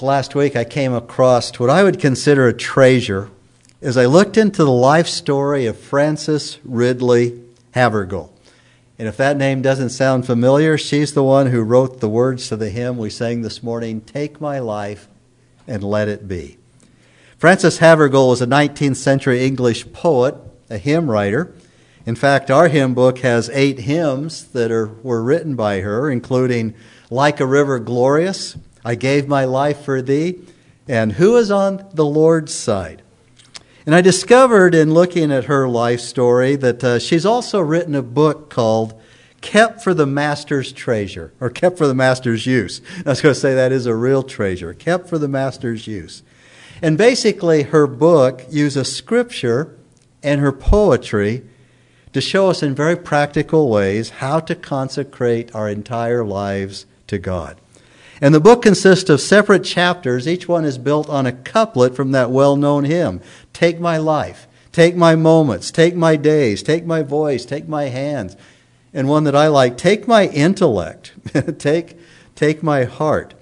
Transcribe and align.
Last 0.00 0.34
week 0.34 0.56
I 0.56 0.64
came 0.64 0.94
across 0.94 1.58
what 1.60 1.68
I 1.68 1.82
would 1.82 2.00
consider 2.00 2.48
a 2.48 2.54
treasure 2.54 3.28
as 3.82 3.98
I 3.98 4.06
looked 4.06 4.38
into 4.38 4.64
the 4.64 4.70
life 4.70 5.06
story 5.06 5.66
of 5.66 5.78
Frances 5.78 6.58
Ridley 6.64 7.38
Havergal. 7.72 8.32
And 8.98 9.06
if 9.08 9.18
that 9.18 9.36
name 9.36 9.60
doesn't 9.60 9.90
sound 9.90 10.24
familiar, 10.24 10.78
she's 10.78 11.12
the 11.12 11.22
one 11.22 11.48
who 11.48 11.60
wrote 11.60 12.00
the 12.00 12.08
words 12.08 12.48
to 12.48 12.56
the 12.56 12.70
hymn 12.70 12.96
we 12.96 13.10
sang 13.10 13.42
this 13.42 13.62
morning 13.62 14.00
Take 14.00 14.40
my 14.40 14.58
life 14.58 15.06
and 15.66 15.84
let 15.84 16.08
it 16.08 16.26
be. 16.26 16.56
Frances 17.36 17.80
Havergal 17.80 18.30
was 18.30 18.40
a 18.40 18.46
19th 18.46 18.96
century 18.96 19.44
English 19.44 19.92
poet, 19.92 20.34
a 20.70 20.78
hymn 20.78 21.10
writer. 21.10 21.52
In 22.06 22.16
fact, 22.16 22.50
our 22.50 22.68
hymn 22.68 22.94
book 22.94 23.18
has 23.18 23.50
eight 23.50 23.80
hymns 23.80 24.44
that 24.52 24.70
are, 24.70 24.86
were 24.86 25.22
written 25.22 25.56
by 25.56 25.80
her, 25.80 26.10
including 26.10 26.72
Like 27.10 27.38
a 27.38 27.46
River 27.46 27.78
Glorious, 27.78 28.56
I 28.84 28.94
gave 28.94 29.26
my 29.26 29.44
life 29.44 29.84
for 29.84 30.02
thee. 30.02 30.40
And 30.86 31.12
who 31.12 31.36
is 31.36 31.50
on 31.50 31.88
the 31.94 32.04
Lord's 32.04 32.52
side? 32.52 33.02
And 33.86 33.94
I 33.94 34.00
discovered 34.00 34.74
in 34.74 34.94
looking 34.94 35.30
at 35.30 35.44
her 35.44 35.68
life 35.68 36.00
story 36.00 36.56
that 36.56 36.82
uh, 36.82 36.98
she's 36.98 37.26
also 37.26 37.60
written 37.60 37.94
a 37.94 38.02
book 38.02 38.50
called 38.50 39.00
Kept 39.40 39.82
for 39.82 39.92
the 39.92 40.06
Master's 40.06 40.72
Treasure, 40.72 41.32
or 41.38 41.50
Kept 41.50 41.76
for 41.76 41.86
the 41.86 41.94
Master's 41.94 42.46
Use. 42.46 42.80
I 43.04 43.10
was 43.10 43.20
going 43.20 43.34
to 43.34 43.40
say 43.40 43.54
that 43.54 43.72
is 43.72 43.84
a 43.86 43.94
real 43.94 44.22
treasure, 44.22 44.72
Kept 44.72 45.08
for 45.08 45.18
the 45.18 45.28
Master's 45.28 45.86
Use. 45.86 46.22
And 46.80 46.96
basically, 46.96 47.64
her 47.64 47.86
book 47.86 48.44
uses 48.50 48.94
scripture 48.94 49.76
and 50.22 50.40
her 50.40 50.52
poetry 50.52 51.42
to 52.14 52.20
show 52.20 52.48
us 52.48 52.62
in 52.62 52.74
very 52.74 52.96
practical 52.96 53.68
ways 53.68 54.08
how 54.10 54.40
to 54.40 54.54
consecrate 54.54 55.54
our 55.54 55.68
entire 55.68 56.24
lives 56.24 56.86
to 57.08 57.18
God. 57.18 57.60
And 58.20 58.34
the 58.34 58.40
book 58.40 58.62
consists 58.62 59.10
of 59.10 59.20
separate 59.20 59.64
chapters. 59.64 60.28
Each 60.28 60.48
one 60.48 60.64
is 60.64 60.78
built 60.78 61.08
on 61.08 61.26
a 61.26 61.32
couplet 61.32 61.96
from 61.96 62.12
that 62.12 62.30
well 62.30 62.56
known 62.56 62.84
hymn 62.84 63.20
Take 63.52 63.80
my 63.80 63.96
life, 63.98 64.46
take 64.72 64.96
my 64.96 65.16
moments, 65.16 65.70
take 65.70 65.94
my 65.94 66.16
days, 66.16 66.62
take 66.62 66.84
my 66.86 67.02
voice, 67.02 67.44
take 67.44 67.68
my 67.68 67.84
hands. 67.84 68.36
And 68.92 69.08
one 69.08 69.24
that 69.24 69.34
I 69.34 69.48
like 69.48 69.76
Take 69.76 70.06
my 70.06 70.28
intellect, 70.28 71.12
take, 71.58 71.98
take 72.34 72.62
my 72.62 72.84
heart. 72.84 73.34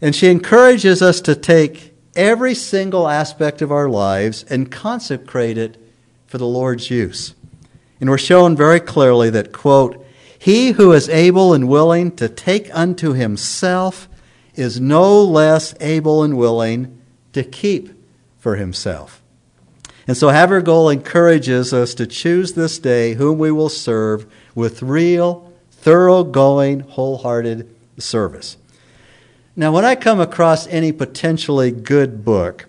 And 0.00 0.14
she 0.14 0.28
encourages 0.28 1.00
us 1.00 1.20
to 1.22 1.34
take 1.34 1.94
every 2.16 2.54
single 2.54 3.08
aspect 3.08 3.62
of 3.62 3.72
our 3.72 3.88
lives 3.88 4.44
and 4.44 4.70
consecrate 4.70 5.58
it 5.58 5.76
for 6.26 6.38
the 6.38 6.46
Lord's 6.46 6.90
use. 6.90 7.34
And 8.00 8.10
we're 8.10 8.18
shown 8.18 8.56
very 8.56 8.80
clearly 8.80 9.30
that, 9.30 9.52
quote, 9.52 10.03
he 10.44 10.72
who 10.72 10.92
is 10.92 11.08
able 11.08 11.54
and 11.54 11.66
willing 11.66 12.14
to 12.14 12.28
take 12.28 12.68
unto 12.76 13.14
himself 13.14 14.10
is 14.54 14.78
no 14.78 15.24
less 15.24 15.74
able 15.80 16.22
and 16.22 16.36
willing 16.36 17.00
to 17.32 17.42
keep 17.42 17.88
for 18.38 18.56
himself. 18.56 19.22
And 20.06 20.14
so 20.14 20.28
Havergal 20.28 20.92
encourages 20.92 21.72
us 21.72 21.94
to 21.94 22.06
choose 22.06 22.52
this 22.52 22.78
day 22.78 23.14
whom 23.14 23.38
we 23.38 23.50
will 23.50 23.70
serve 23.70 24.30
with 24.54 24.82
real, 24.82 25.50
thoroughgoing, 25.70 26.80
wholehearted 26.80 27.74
service. 27.96 28.58
Now, 29.56 29.72
when 29.72 29.86
I 29.86 29.94
come 29.94 30.20
across 30.20 30.66
any 30.66 30.92
potentially 30.92 31.70
good 31.70 32.22
book, 32.22 32.66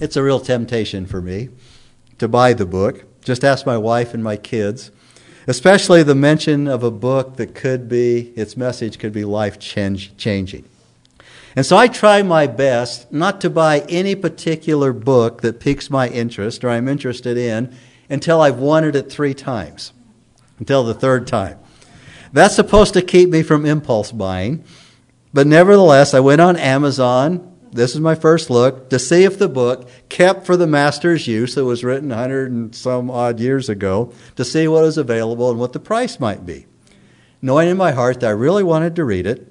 it's 0.00 0.16
a 0.16 0.22
real 0.24 0.40
temptation 0.40 1.06
for 1.06 1.22
me 1.22 1.50
to 2.18 2.26
buy 2.26 2.54
the 2.54 2.66
book. 2.66 3.04
Just 3.22 3.44
ask 3.44 3.64
my 3.64 3.78
wife 3.78 4.14
and 4.14 4.24
my 4.24 4.36
kids 4.36 4.90
especially 5.48 6.02
the 6.02 6.14
mention 6.14 6.68
of 6.68 6.82
a 6.82 6.90
book 6.90 7.36
that 7.36 7.54
could 7.54 7.88
be, 7.88 8.32
its 8.36 8.54
message 8.54 8.98
could 8.98 9.14
be 9.14 9.24
life 9.24 9.58
changing. 9.58 10.64
And 11.56 11.64
so 11.64 11.74
I 11.76 11.88
try 11.88 12.22
my 12.22 12.46
best 12.46 13.10
not 13.10 13.40
to 13.40 13.48
buy 13.50 13.80
any 13.88 14.14
particular 14.14 14.92
book 14.92 15.40
that 15.40 15.58
piques 15.58 15.88
my 15.88 16.06
interest 16.08 16.62
or 16.62 16.68
I'm 16.68 16.86
interested 16.86 17.38
in 17.38 17.74
until 18.10 18.42
I've 18.42 18.58
wanted 18.58 18.94
it 18.94 19.10
three 19.10 19.32
times, 19.32 19.94
until 20.58 20.84
the 20.84 20.92
third 20.92 21.26
time. 21.26 21.58
That's 22.30 22.54
supposed 22.54 22.92
to 22.92 23.02
keep 23.02 23.30
me 23.30 23.42
from 23.42 23.64
impulse 23.64 24.12
buying. 24.12 24.62
But 25.32 25.46
nevertheless, 25.46 26.12
I 26.12 26.20
went 26.20 26.42
on 26.42 26.56
Amazon 26.56 27.57
this 27.78 27.94
is 27.94 28.00
my 28.00 28.14
first 28.14 28.50
look 28.50 28.90
to 28.90 28.98
see 28.98 29.24
if 29.24 29.38
the 29.38 29.48
book 29.48 29.88
kept 30.08 30.44
for 30.44 30.56
the 30.56 30.66
master's 30.66 31.26
use 31.26 31.54
that 31.54 31.64
was 31.64 31.84
written 31.84 32.08
100 32.08 32.50
and 32.50 32.74
some 32.74 33.10
odd 33.10 33.38
years 33.38 33.68
ago 33.68 34.12
to 34.36 34.44
see 34.44 34.66
what 34.66 34.82
was 34.82 34.98
available 34.98 35.50
and 35.50 35.60
what 35.60 35.72
the 35.72 35.80
price 35.80 36.18
might 36.18 36.44
be. 36.44 36.66
Knowing 37.40 37.68
in 37.68 37.76
my 37.76 37.92
heart 37.92 38.20
that 38.20 38.26
i 38.26 38.30
really 38.30 38.64
wanted 38.64 38.96
to 38.96 39.04
read 39.04 39.26
it 39.26 39.46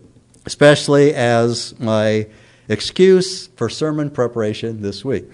especially 0.45 1.13
as 1.13 1.77
my 1.79 2.27
excuse 2.69 3.47
for 3.47 3.69
sermon 3.69 4.09
preparation 4.09 4.81
this 4.81 5.03
week. 5.03 5.25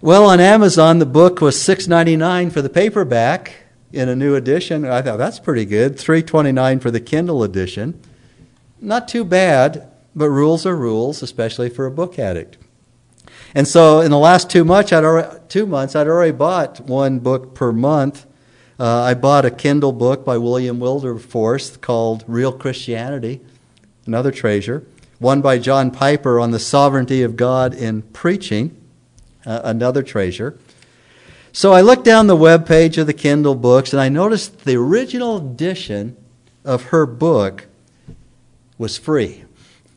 Well 0.00 0.26
on 0.26 0.40
amazon 0.40 0.98
the 0.98 1.06
book 1.06 1.40
was 1.40 1.56
$6.99 1.56 2.52
for 2.52 2.62
the 2.62 2.68
paperback 2.68 3.54
in 3.92 4.08
a 4.08 4.16
new 4.16 4.34
edition. 4.34 4.84
I 4.84 5.02
thought 5.02 5.18
that's 5.18 5.38
pretty 5.38 5.64
good. 5.64 5.96
$3.29 5.96 6.82
for 6.82 6.90
the 6.90 7.00
kindle 7.00 7.44
edition. 7.44 8.00
Not 8.80 9.06
too 9.06 9.24
bad 9.24 9.88
but 10.14 10.30
rules 10.30 10.64
are 10.64 10.76
rules, 10.76 11.22
especially 11.22 11.68
for 11.68 11.86
a 11.86 11.90
book 11.90 12.18
addict. 12.18 12.58
And 13.54 13.66
so 13.66 14.00
in 14.00 14.10
the 14.10 14.18
last 14.18 14.50
two 14.50 14.64
months, 14.64 14.92
I'd 14.92 15.04
already, 15.04 15.38
two 15.48 15.66
months, 15.66 15.94
I'd 15.94 16.08
already 16.08 16.32
bought 16.32 16.80
one 16.80 17.20
book 17.20 17.54
per 17.54 17.72
month. 17.72 18.26
Uh, 18.78 19.02
I 19.02 19.14
bought 19.14 19.44
a 19.44 19.50
Kindle 19.50 19.92
book 19.92 20.24
by 20.24 20.36
William 20.38 20.80
Wilberforce 20.80 21.76
called 21.76 22.24
Real 22.26 22.52
Christianity, 22.52 23.40
another 24.06 24.32
treasure. 24.32 24.84
One 25.20 25.40
by 25.40 25.58
John 25.58 25.92
Piper 25.92 26.40
on 26.40 26.50
the 26.50 26.58
sovereignty 26.58 27.22
of 27.22 27.36
God 27.36 27.72
in 27.72 28.02
preaching, 28.02 28.76
uh, 29.46 29.60
another 29.62 30.02
treasure. 30.02 30.58
So 31.52 31.72
I 31.72 31.82
looked 31.82 32.04
down 32.04 32.26
the 32.26 32.34
web 32.34 32.66
page 32.66 32.98
of 32.98 33.06
the 33.06 33.12
Kindle 33.12 33.54
books 33.54 33.92
and 33.92 34.02
I 34.02 34.08
noticed 34.08 34.64
the 34.64 34.74
original 34.74 35.36
edition 35.36 36.16
of 36.64 36.86
her 36.86 37.06
book 37.06 37.66
was 38.76 38.98
free 38.98 39.43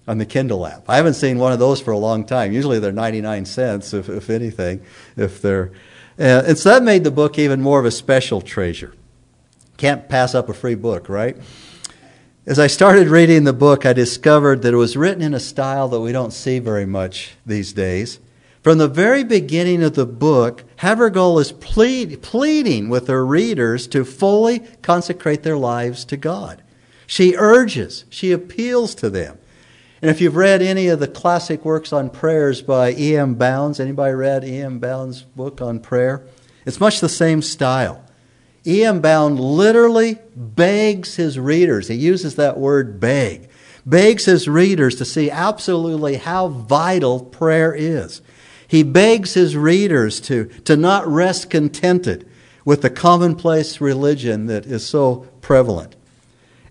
on 0.07 0.17
the 0.17 0.25
Kindle 0.25 0.65
app. 0.65 0.83
I 0.87 0.95
haven't 0.95 1.15
seen 1.15 1.37
one 1.37 1.51
of 1.51 1.59
those 1.59 1.81
for 1.81 1.91
a 1.91 1.97
long 1.97 2.25
time. 2.25 2.53
Usually 2.53 2.79
they're 2.79 2.91
99 2.91 3.45
cents, 3.45 3.93
if, 3.93 4.09
if 4.09 4.29
anything. 4.29 4.81
If 5.15 5.41
they're, 5.41 5.71
uh, 6.17 6.43
and 6.47 6.57
so 6.57 6.69
that 6.69 6.83
made 6.83 7.03
the 7.03 7.11
book 7.11 7.37
even 7.37 7.61
more 7.61 7.79
of 7.79 7.85
a 7.85 7.91
special 7.91 8.41
treasure. 8.41 8.93
Can't 9.75 10.09
pass 10.09 10.33
up 10.33 10.49
a 10.49 10.53
free 10.53 10.75
book, 10.75 11.09
right? 11.09 11.37
As 12.45 12.57
I 12.57 12.67
started 12.67 13.09
reading 13.09 13.43
the 13.43 13.51
book, 13.51 13.85
I 13.85 13.91
discovered 13.91 14.61
that 14.61 14.73
it 14.73 14.77
was 14.77 14.95
written 14.95 15.21
in 15.21 15.33
a 15.33 15.39
style 15.39 15.89
that 15.89 15.99
we 15.99 16.13
don't 16.13 16.31
see 16.31 16.59
very 16.59 16.85
much 16.85 17.35
these 17.45 17.73
days. 17.73 18.19
From 18.63 18.77
the 18.77 18.87
very 18.87 19.23
beginning 19.23 19.83
of 19.83 19.95
the 19.95 20.05
book, 20.05 20.63
Havergal 20.77 21.39
is 21.39 21.51
plead, 21.51 22.21
pleading 22.21 22.89
with 22.89 23.07
her 23.07 23.25
readers 23.25 23.85
to 23.87 24.03
fully 24.03 24.59
consecrate 24.81 25.43
their 25.43 25.57
lives 25.57 26.05
to 26.05 26.17
God. 26.17 26.63
She 27.05 27.35
urges, 27.37 28.05
she 28.09 28.31
appeals 28.31 28.95
to 28.95 29.09
them. 29.09 29.37
And 30.01 30.11
if 30.11 30.21
you've 30.21 30.35
read 30.35 30.61
any 30.61 30.87
of 30.87 30.99
the 30.99 31.07
classic 31.07 31.65
works 31.65 31.91
on 31.91 32.09
prayers 32.09 32.61
by 32.61 32.93
E.M. 32.93 33.35
Bounds, 33.35 33.79
anybody 33.79 34.13
read 34.13 34.43
E.M. 34.43 34.79
Bounds' 34.79 35.23
book 35.23 35.59
on 35.59 35.79
prayer? 35.79 36.25
It's 36.65 36.79
much 36.79 36.99
the 36.99 37.09
same 37.09 37.41
style. 37.41 38.03
E.M. 38.65 39.01
Bound 39.01 39.39
literally 39.39 40.19
begs 40.35 41.15
his 41.15 41.39
readers, 41.39 41.87
he 41.87 41.95
uses 41.95 42.35
that 42.35 42.57
word 42.57 42.99
beg, 42.99 43.49
begs 43.85 44.25
his 44.25 44.47
readers 44.47 44.95
to 44.95 45.05
see 45.05 45.31
absolutely 45.31 46.17
how 46.17 46.47
vital 46.49 47.21
prayer 47.21 47.73
is. 47.73 48.21
He 48.67 48.83
begs 48.83 49.33
his 49.33 49.55
readers 49.55 50.19
to, 50.21 50.45
to 50.65 50.75
not 50.75 51.07
rest 51.07 51.49
contented 51.49 52.29
with 52.65 52.81
the 52.81 52.89
commonplace 52.89 53.79
religion 53.79 54.47
that 54.47 54.65
is 54.65 54.85
so 54.85 55.25
prevalent. 55.39 55.95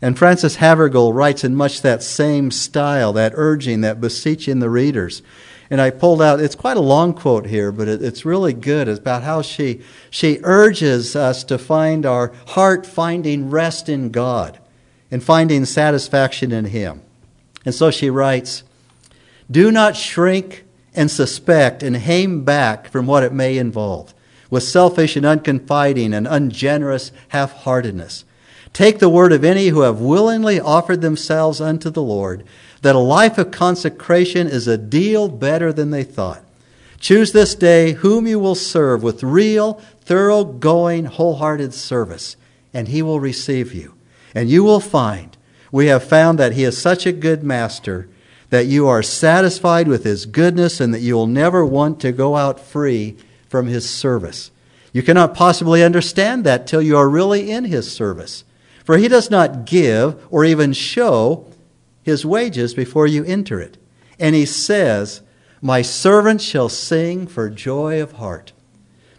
And 0.07 0.17
Frances 0.17 0.59
Havergal 0.59 1.13
writes 1.13 1.43
in 1.43 1.57
much 1.57 1.83
that 1.83 2.01
same 2.01 2.53
style, 2.53 3.13
that 3.15 3.33
urging, 3.35 3.81
that 3.81 4.01
beseeching 4.01 4.61
the 4.61 4.71
readers. 4.71 5.21
And 5.69 5.81
I 5.81 5.91
pulled 5.91 6.23
out, 6.23 6.39
it's 6.39 6.55
quite 6.55 6.77
a 6.77 6.81
long 6.81 7.13
quote 7.13 7.47
here, 7.47 7.73
but 7.73 7.89
it, 7.89 8.01
it's 8.01 8.25
really 8.25 8.53
good. 8.53 8.87
It's 8.87 9.01
about 9.01 9.25
how 9.25 9.43
she, 9.43 9.81
she 10.09 10.39
urges 10.45 11.17
us 11.17 11.43
to 11.43 11.59
find 11.59 12.07
our 12.07 12.33
heart 12.47 12.87
finding 12.87 13.51
rest 13.51 13.89
in 13.89 14.11
God 14.11 14.61
and 15.11 15.25
finding 15.25 15.65
satisfaction 15.65 16.53
in 16.53 16.67
Him. 16.67 17.03
And 17.65 17.75
so 17.75 17.91
she 17.91 18.09
writes 18.09 18.63
Do 19.51 19.73
not 19.73 19.97
shrink 19.97 20.67
and 20.95 21.11
suspect 21.11 21.83
and 21.83 21.97
hang 21.97 22.45
back 22.45 22.91
from 22.91 23.09
what 23.09 23.25
it 23.25 23.33
may 23.33 23.59
involve 23.59 24.15
with 24.51 24.63
selfish 24.63 25.17
and 25.17 25.27
unconfiding 25.27 26.17
and 26.17 26.29
ungenerous 26.29 27.11
half 27.31 27.51
heartedness 27.65 28.25
Take 28.77 28.99
the 28.99 29.09
word 29.09 29.33
of 29.33 29.43
any 29.43 29.69
who 29.69 29.81
have 29.81 30.03
willingly 30.03 30.61
offered 30.61 31.01
themselves 31.01 31.63
unto 31.63 31.89
the 31.89 32.03
Lord, 32.03 32.45
that 32.83 32.95
a 32.95 32.99
life 32.99 33.39
of 33.39 33.51
consecration 33.51 34.47
is 34.47 34.69
a 34.69 34.77
deal 34.77 35.31
better 35.31 35.73
than 35.73 35.93
they 35.93 36.05
thought. 36.05 36.45
Choose 37.01 37.33
this 37.33 37.55
day 37.55 37.93
whom 37.93 38.27
you 38.27 38.39
will 38.39 38.55
serve 38.55 39.03
with 39.03 39.23
real, 39.23 39.81
thorough-going, 40.03 41.07
wholehearted 41.07 41.73
service, 41.73 42.37
and 42.75 42.89
he 42.89 43.01
will 43.01 43.19
receive 43.19 43.73
you. 43.73 43.95
And 44.35 44.51
you 44.51 44.63
will 44.63 44.81
find, 44.81 45.35
we 45.73 45.87
have 45.87 46.05
found 46.05 46.39
that 46.39 46.53
he 46.53 46.63
is 46.63 46.77
such 46.77 47.07
a 47.07 47.13
good 47.13 47.43
master 47.43 48.11
that 48.51 48.67
you 48.67 48.87
are 48.87 49.03
satisfied 49.03 49.89
with 49.89 50.05
His 50.05 50.27
goodness 50.27 50.83
and 50.83 50.93
that 50.93 51.01
you 51.01 51.15
will 51.15 51.27
never 51.27 51.65
want 51.65 51.99
to 52.01 52.13
go 52.13 52.37
out 52.37 52.61
free 52.61 53.17
from 53.49 53.69
His 53.69 53.89
service. 53.89 54.51
You 54.93 55.03
cannot 55.03 55.35
possibly 55.35 55.83
understand 55.83 56.45
that 56.45 56.67
till 56.67 56.83
you 56.83 56.99
are 56.99 57.09
really 57.09 57.51
in 57.51 57.65
His 57.65 57.91
service. 57.91 58.45
For 58.87 58.97
He 58.97 59.09
does 59.09 59.31
not 59.31 59.67
give 59.67 60.25
or 60.31 60.45
even 60.45 60.73
show 60.73 61.45
His 62.05 62.25
wages 62.25 62.73
before 62.73 63.09
you 63.09 63.25
enter 63.25 63.61
it. 63.61 63.77
And 64.19 64.35
He 64.35 64.47
says, 64.47 65.23
My 65.61 65.83
servant 65.83 66.41
shall 66.41 66.69
sing 66.69 67.27
for 67.27 67.51
joy 67.51 68.01
of 68.01 68.13
heart. 68.13 68.53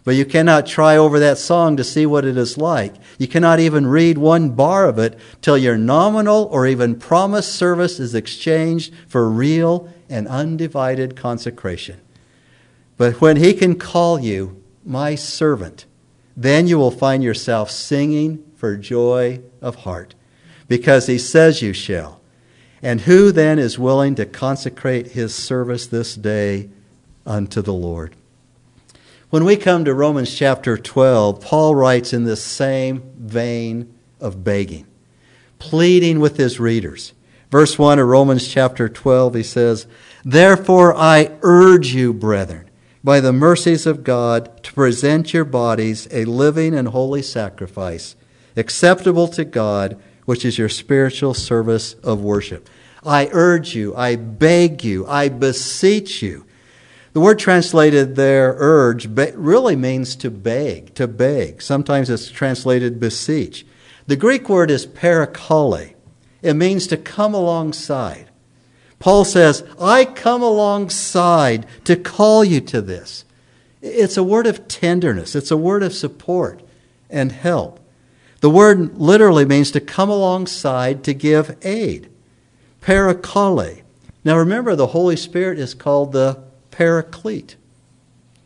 But 0.04 0.14
you 0.14 0.24
cannot 0.24 0.66
try 0.66 0.96
over 0.96 1.18
that 1.18 1.36
song 1.36 1.76
to 1.76 1.84
see 1.84 2.06
what 2.06 2.24
it 2.24 2.38
is 2.38 2.56
like. 2.56 2.94
You 3.18 3.28
cannot 3.28 3.60
even 3.60 3.86
read 3.86 4.16
one 4.16 4.50
bar 4.50 4.88
of 4.88 4.98
it 4.98 5.18
till 5.42 5.58
your 5.58 5.76
nominal 5.76 6.48
or 6.50 6.66
even 6.66 6.98
promised 6.98 7.52
service 7.52 8.00
is 8.00 8.14
exchanged 8.14 8.94
for 9.06 9.28
real 9.28 9.92
and 10.08 10.26
undivided 10.26 11.14
consecration. 11.14 12.00
But 12.96 13.20
when 13.20 13.36
he 13.36 13.52
can 13.52 13.78
call 13.78 14.18
you, 14.18 14.62
my 14.82 15.14
servant, 15.14 15.84
then 16.34 16.66
you 16.66 16.78
will 16.78 16.90
find 16.90 17.22
yourself 17.22 17.70
singing 17.70 18.47
for 18.58 18.76
joy 18.76 19.40
of 19.62 19.76
heart, 19.76 20.16
because 20.66 21.06
he 21.06 21.16
says 21.16 21.62
you 21.62 21.72
shall. 21.72 22.20
And 22.82 23.02
who 23.02 23.32
then 23.32 23.58
is 23.58 23.78
willing 23.78 24.16
to 24.16 24.26
consecrate 24.26 25.12
his 25.12 25.34
service 25.34 25.86
this 25.86 26.14
day 26.14 26.68
unto 27.24 27.62
the 27.62 27.72
Lord? 27.72 28.16
When 29.30 29.44
we 29.44 29.56
come 29.56 29.84
to 29.84 29.94
Romans 29.94 30.34
chapter 30.34 30.76
12, 30.76 31.40
Paul 31.40 31.74
writes 31.74 32.12
in 32.12 32.24
this 32.24 32.42
same 32.42 33.02
vein 33.16 33.94
of 34.20 34.42
begging, 34.42 34.86
pleading 35.58 36.18
with 36.18 36.36
his 36.36 36.58
readers. 36.58 37.12
Verse 37.50 37.78
1 37.78 37.98
of 37.98 38.08
Romans 38.08 38.48
chapter 38.48 38.88
12, 38.88 39.34
he 39.34 39.42
says, 39.42 39.86
Therefore 40.24 40.96
I 40.96 41.30
urge 41.42 41.94
you, 41.94 42.12
brethren, 42.12 42.68
by 43.04 43.20
the 43.20 43.32
mercies 43.32 43.86
of 43.86 44.04
God, 44.04 44.62
to 44.64 44.72
present 44.72 45.32
your 45.32 45.44
bodies 45.44 46.08
a 46.10 46.24
living 46.24 46.74
and 46.74 46.88
holy 46.88 47.22
sacrifice, 47.22 48.16
acceptable 48.56 49.28
to 49.28 49.44
God, 49.44 50.00
which 50.24 50.44
is 50.44 50.58
your 50.58 50.68
spiritual 50.68 51.34
service 51.34 51.94
of 52.02 52.20
worship. 52.20 52.68
I 53.04 53.28
urge 53.32 53.74
you, 53.74 53.94
I 53.96 54.16
beg 54.16 54.84
you, 54.84 55.06
I 55.06 55.28
beseech 55.28 56.22
you 56.22 56.44
the 57.18 57.20
word 57.20 57.40
translated 57.40 58.14
there, 58.14 58.54
urge, 58.58 59.08
really 59.08 59.74
means 59.74 60.14
to 60.16 60.30
beg, 60.30 60.94
to 60.94 61.08
beg. 61.08 61.60
Sometimes 61.62 62.10
it's 62.10 62.30
translated 62.30 63.00
beseech. 63.00 63.66
The 64.06 64.14
Greek 64.14 64.48
word 64.48 64.70
is 64.70 64.86
parakale. 64.86 65.94
It 66.42 66.54
means 66.54 66.86
to 66.86 66.96
come 66.96 67.34
alongside. 67.34 68.30
Paul 69.00 69.24
says, 69.24 69.64
I 69.80 70.04
come 70.04 70.42
alongside 70.42 71.66
to 71.86 71.96
call 71.96 72.44
you 72.44 72.60
to 72.62 72.80
this. 72.80 73.24
It's 73.82 74.16
a 74.16 74.22
word 74.22 74.46
of 74.46 74.68
tenderness, 74.68 75.34
it's 75.34 75.50
a 75.50 75.56
word 75.56 75.82
of 75.82 75.94
support 75.94 76.62
and 77.10 77.32
help. 77.32 77.80
The 78.40 78.50
word 78.50 78.98
literally 78.98 79.44
means 79.44 79.70
to 79.72 79.80
come 79.80 80.08
alongside 80.08 81.02
to 81.04 81.14
give 81.14 81.56
aid. 81.62 82.08
Parakale. 82.80 83.82
Now 84.24 84.36
remember, 84.36 84.76
the 84.76 84.88
Holy 84.88 85.16
Spirit 85.16 85.58
is 85.58 85.74
called 85.74 86.12
the 86.12 86.42
paraclete. 86.70 87.56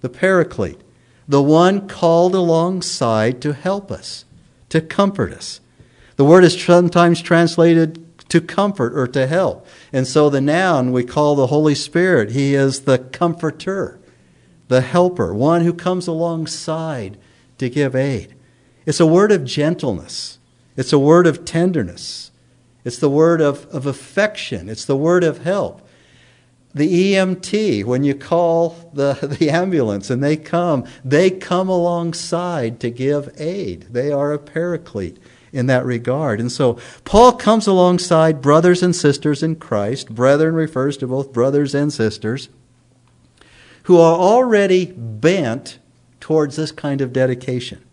The 0.00 0.08
paraclete. 0.08 0.80
The 1.28 1.42
one 1.42 1.88
called 1.88 2.34
alongside 2.34 3.40
to 3.42 3.52
help 3.52 3.90
us, 3.90 4.24
to 4.70 4.80
comfort 4.80 5.32
us. 5.32 5.60
The 6.16 6.24
word 6.24 6.44
is 6.44 6.60
sometimes 6.60 7.22
translated 7.22 7.98
to 8.28 8.40
comfort 8.40 8.96
or 8.98 9.06
to 9.08 9.26
help. 9.26 9.66
And 9.92 10.06
so 10.06 10.30
the 10.30 10.40
noun 10.40 10.92
we 10.92 11.04
call 11.04 11.34
the 11.34 11.48
Holy 11.48 11.74
Spirit, 11.74 12.30
He 12.30 12.54
is 12.54 12.80
the 12.80 12.98
comforter, 12.98 14.00
the 14.68 14.80
helper, 14.80 15.34
one 15.34 15.62
who 15.62 15.74
comes 15.74 16.06
alongside 16.06 17.18
to 17.58 17.68
give 17.68 17.94
aid. 17.94 18.34
It's 18.84 19.00
a 19.00 19.06
word 19.06 19.32
of 19.32 19.44
gentleness, 19.44 20.38
it's 20.76 20.92
a 20.92 20.98
word 20.98 21.26
of 21.26 21.44
tenderness, 21.44 22.30
it's 22.84 22.98
the 22.98 23.10
word 23.10 23.40
of, 23.40 23.66
of 23.66 23.86
affection, 23.86 24.68
it's 24.68 24.84
the 24.84 24.96
word 24.96 25.24
of 25.24 25.44
help 25.44 25.82
the 26.74 27.14
EMT, 27.14 27.84
when 27.84 28.02
you 28.02 28.14
call 28.14 28.90
the, 28.92 29.36
the 29.38 29.50
ambulance 29.50 30.10
and 30.10 30.22
they 30.22 30.36
come, 30.36 30.84
they 31.04 31.30
come 31.30 31.68
alongside 31.68 32.80
to 32.80 32.90
give 32.90 33.34
aid. 33.40 33.88
They 33.90 34.10
are 34.10 34.32
a 34.32 34.38
paraclete 34.38 35.18
in 35.52 35.66
that 35.66 35.84
regard. 35.84 36.40
And 36.40 36.50
so 36.50 36.78
Paul 37.04 37.32
comes 37.32 37.66
alongside 37.66 38.40
brothers 38.40 38.82
and 38.82 38.96
sisters 38.96 39.42
in 39.42 39.56
Christ. 39.56 40.14
Brethren 40.14 40.54
refers 40.54 40.96
to 40.98 41.06
both 41.06 41.32
brothers 41.32 41.74
and 41.74 41.92
sisters 41.92 42.48
who 43.84 43.98
are 43.98 44.16
already 44.16 44.86
bent 44.86 45.78
towards 46.20 46.56
this 46.56 46.72
kind 46.72 47.00
of 47.00 47.12
dedication. 47.12 47.84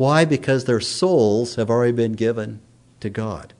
Why? 0.00 0.24
Because 0.24 0.64
their 0.64 0.80
souls 0.80 1.56
have 1.56 1.68
already 1.68 1.92
been 1.92 2.14
given 2.14 2.62
to 3.00 3.10
God. 3.10 3.52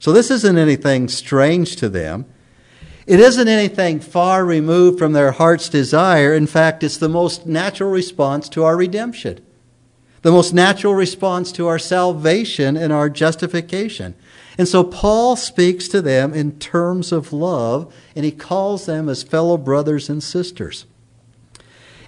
So 0.00 0.12
this 0.12 0.30
isn't 0.30 0.58
anything 0.58 1.08
strange 1.08 1.76
to 1.76 1.88
them. 1.88 2.26
It 3.06 3.18
isn't 3.18 3.48
anything 3.48 3.98
far 3.98 4.44
removed 4.44 4.98
from 4.98 5.14
their 5.14 5.30
heart's 5.30 5.70
desire. 5.70 6.34
In 6.34 6.46
fact, 6.46 6.82
it's 6.82 6.98
the 6.98 7.08
most 7.08 7.46
natural 7.46 7.90
response 7.90 8.50
to 8.50 8.64
our 8.64 8.76
redemption, 8.76 9.40
the 10.20 10.30
most 10.30 10.52
natural 10.52 10.94
response 10.94 11.50
to 11.52 11.66
our 11.68 11.78
salvation 11.78 12.76
and 12.76 12.92
our 12.92 13.08
justification. 13.08 14.14
And 14.58 14.68
so 14.68 14.84
Paul 14.84 15.36
speaks 15.36 15.88
to 15.88 16.02
them 16.02 16.34
in 16.34 16.58
terms 16.58 17.12
of 17.12 17.32
love, 17.32 17.94
and 18.14 18.26
he 18.26 18.30
calls 18.30 18.84
them 18.84 19.08
as 19.08 19.22
fellow 19.22 19.56
brothers 19.56 20.10
and 20.10 20.22
sisters. 20.22 20.84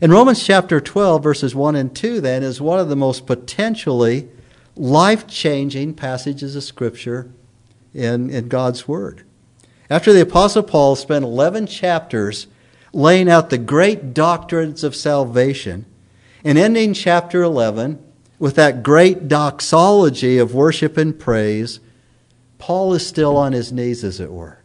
In 0.05 0.11
Romans 0.11 0.45
chapter 0.45 0.83
12, 0.83 1.23
verses 1.23 1.55
1 1.55 1.77
and 1.77 1.97
2, 1.97 2.21
then, 2.21 2.43
is 2.43 2.61
one 2.61 2.79
of 2.79 2.91
the 2.91 2.95
most 2.95 3.27
potentially 3.27 4.29
life 4.77 5.27
changing 5.27 5.95
passages 5.95 6.55
of 6.55 6.63
Scripture 6.63 7.31
in, 7.95 8.29
in 8.29 8.49
God's 8.49 8.87
Word. 8.87 9.23
After 9.89 10.13
the 10.13 10.21
Apostle 10.21 10.63
Paul 10.63 10.95
spent 10.95 11.25
11 11.25 11.69
chapters 11.69 12.49
laying 12.93 13.31
out 13.31 13.49
the 13.49 13.57
great 13.57 14.13
doctrines 14.13 14.85
of 14.85 14.95
salvation, 14.95 15.87
and 16.45 16.59
ending 16.59 16.93
chapter 16.93 17.43
11 17.43 17.99
with 18.39 18.57
that 18.57 18.83
great 18.83 19.27
doxology 19.27 20.37
of 20.37 20.53
worship 20.53 20.99
and 20.99 21.19
praise, 21.19 21.81
Paul 22.59 22.93
is 22.93 23.07
still 23.07 23.39
on 23.39 23.55
his 23.55 23.73
knees, 23.73 24.05
as 24.05 24.21
it 24.21 24.31
were. 24.31 24.64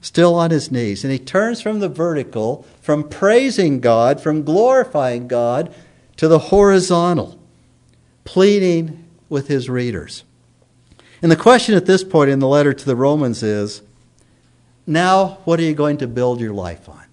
Still 0.00 0.34
on 0.34 0.50
his 0.50 0.70
knees. 0.70 1.04
And 1.04 1.12
he 1.12 1.18
turns 1.18 1.60
from 1.60 1.80
the 1.80 1.88
vertical, 1.88 2.64
from 2.80 3.08
praising 3.08 3.80
God, 3.80 4.20
from 4.20 4.44
glorifying 4.44 5.28
God, 5.28 5.74
to 6.16 6.28
the 6.28 6.38
horizontal, 6.38 7.38
pleading 8.24 9.04
with 9.28 9.48
his 9.48 9.68
readers. 9.68 10.24
And 11.20 11.30
the 11.32 11.36
question 11.36 11.74
at 11.74 11.86
this 11.86 12.04
point 12.04 12.30
in 12.30 12.38
the 12.38 12.48
letter 12.48 12.72
to 12.72 12.84
the 12.84 12.96
Romans 12.96 13.42
is 13.42 13.82
now, 14.86 15.38
what 15.44 15.60
are 15.60 15.64
you 15.64 15.74
going 15.74 15.98
to 15.98 16.06
build 16.06 16.40
your 16.40 16.54
life 16.54 16.88
on? 16.88 17.04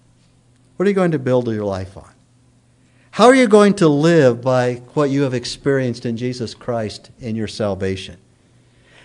What 0.76 0.86
are 0.86 0.88
you 0.88 0.94
going 0.94 1.10
to 1.10 1.18
build 1.18 1.48
your 1.48 1.64
life 1.64 1.96
on? 1.96 2.10
How 3.12 3.26
are 3.26 3.34
you 3.34 3.48
going 3.48 3.74
to 3.76 3.88
live 3.88 4.42
by 4.42 4.82
what 4.94 5.10
you 5.10 5.22
have 5.22 5.34
experienced 5.34 6.04
in 6.04 6.16
Jesus 6.16 6.54
Christ 6.54 7.10
in 7.18 7.34
your 7.34 7.48
salvation? 7.48 8.18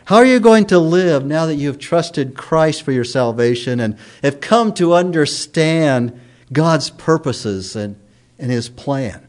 How 0.06 0.18
are 0.18 0.26
you 0.26 0.40
going 0.40 0.66
to 0.68 0.80
live 0.80 1.26
now 1.26 1.46
that 1.46 1.56
you 1.56 1.68
have 1.68 1.80
trusted 1.80 2.36
Christ 2.36 2.82
for 2.84 2.92
your 2.92 3.04
salvation 3.04 3.80
and 3.80 3.98
have 4.24 4.42
come 4.42 4.74
to 4.74 4.94
understand 4.94 6.20
God's 6.52 6.90
purposes 6.90 7.76
and, 7.76 8.00
and 8.40 8.52
His 8.52 8.68
plan? 8.68 9.28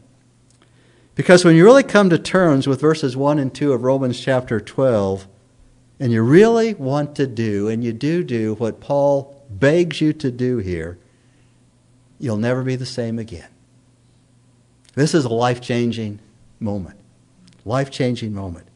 Because 1.15 1.45
when 1.45 1.55
you 1.55 1.63
really 1.63 1.83
come 1.83 2.09
to 2.09 2.17
terms 2.17 2.67
with 2.67 2.81
verses 2.81 3.15
1 3.15 3.37
and 3.37 3.53
2 3.53 3.71
of 3.71 3.83
Romans 3.83 4.19
chapter 4.19 4.59
12, 4.59 5.27
and 5.99 6.11
you 6.11 6.23
really 6.23 6.73
want 6.73 7.15
to 7.17 7.27
do, 7.27 7.67
and 7.67 7.83
you 7.83 7.93
do 7.93 8.23
do 8.23 8.55
what 8.55 8.81
Paul 8.81 9.45
begs 9.49 10.01
you 10.01 10.11
to 10.13 10.31
do 10.31 10.57
here, 10.57 10.97
you'll 12.19 12.37
never 12.37 12.63
be 12.63 12.75
the 12.75 12.85
same 12.85 13.19
again. 13.19 13.47
This 14.95 15.13
is 15.13 15.25
a 15.25 15.29
life 15.29 15.61
changing 15.61 16.19
moment. 16.59 16.97
Life 17.63 17.91
changing 17.91 18.33
moment. 18.33 18.67